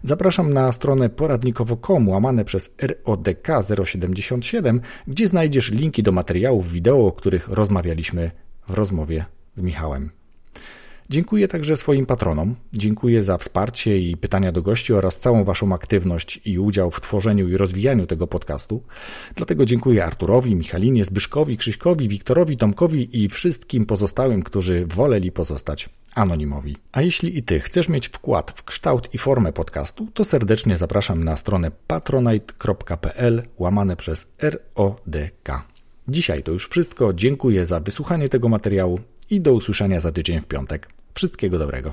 [0.05, 3.49] Zapraszam na stronę poradnikowo.com łamane przez RODK
[3.85, 8.31] 077, gdzie znajdziesz linki do materiałów wideo, o których rozmawialiśmy
[8.69, 9.25] w rozmowie
[9.63, 10.11] Michałem.
[11.11, 12.55] Dziękuję także swoim patronom.
[12.73, 17.49] Dziękuję za wsparcie i pytania do gości oraz całą Waszą aktywność i udział w tworzeniu
[17.49, 18.83] i rozwijaniu tego podcastu.
[19.35, 26.77] Dlatego dziękuję Arturowi, Michalinie, Zbyszkowi, Krzyśkowi, Wiktorowi, Tomkowi i wszystkim pozostałym, którzy woleli pozostać anonimowi.
[26.93, 31.25] A jeśli i Ty chcesz mieć wkład w kształt i formę podcastu, to serdecznie zapraszam
[31.25, 35.65] na stronę patronite.pl łamane przez RODK.
[36.09, 37.13] Dzisiaj to już wszystko.
[37.13, 39.01] Dziękuję za wysłuchanie tego materiału
[39.31, 40.89] i do usłyszenia za tydzień w piątek.
[41.15, 41.89] Wszystkiego dobrego.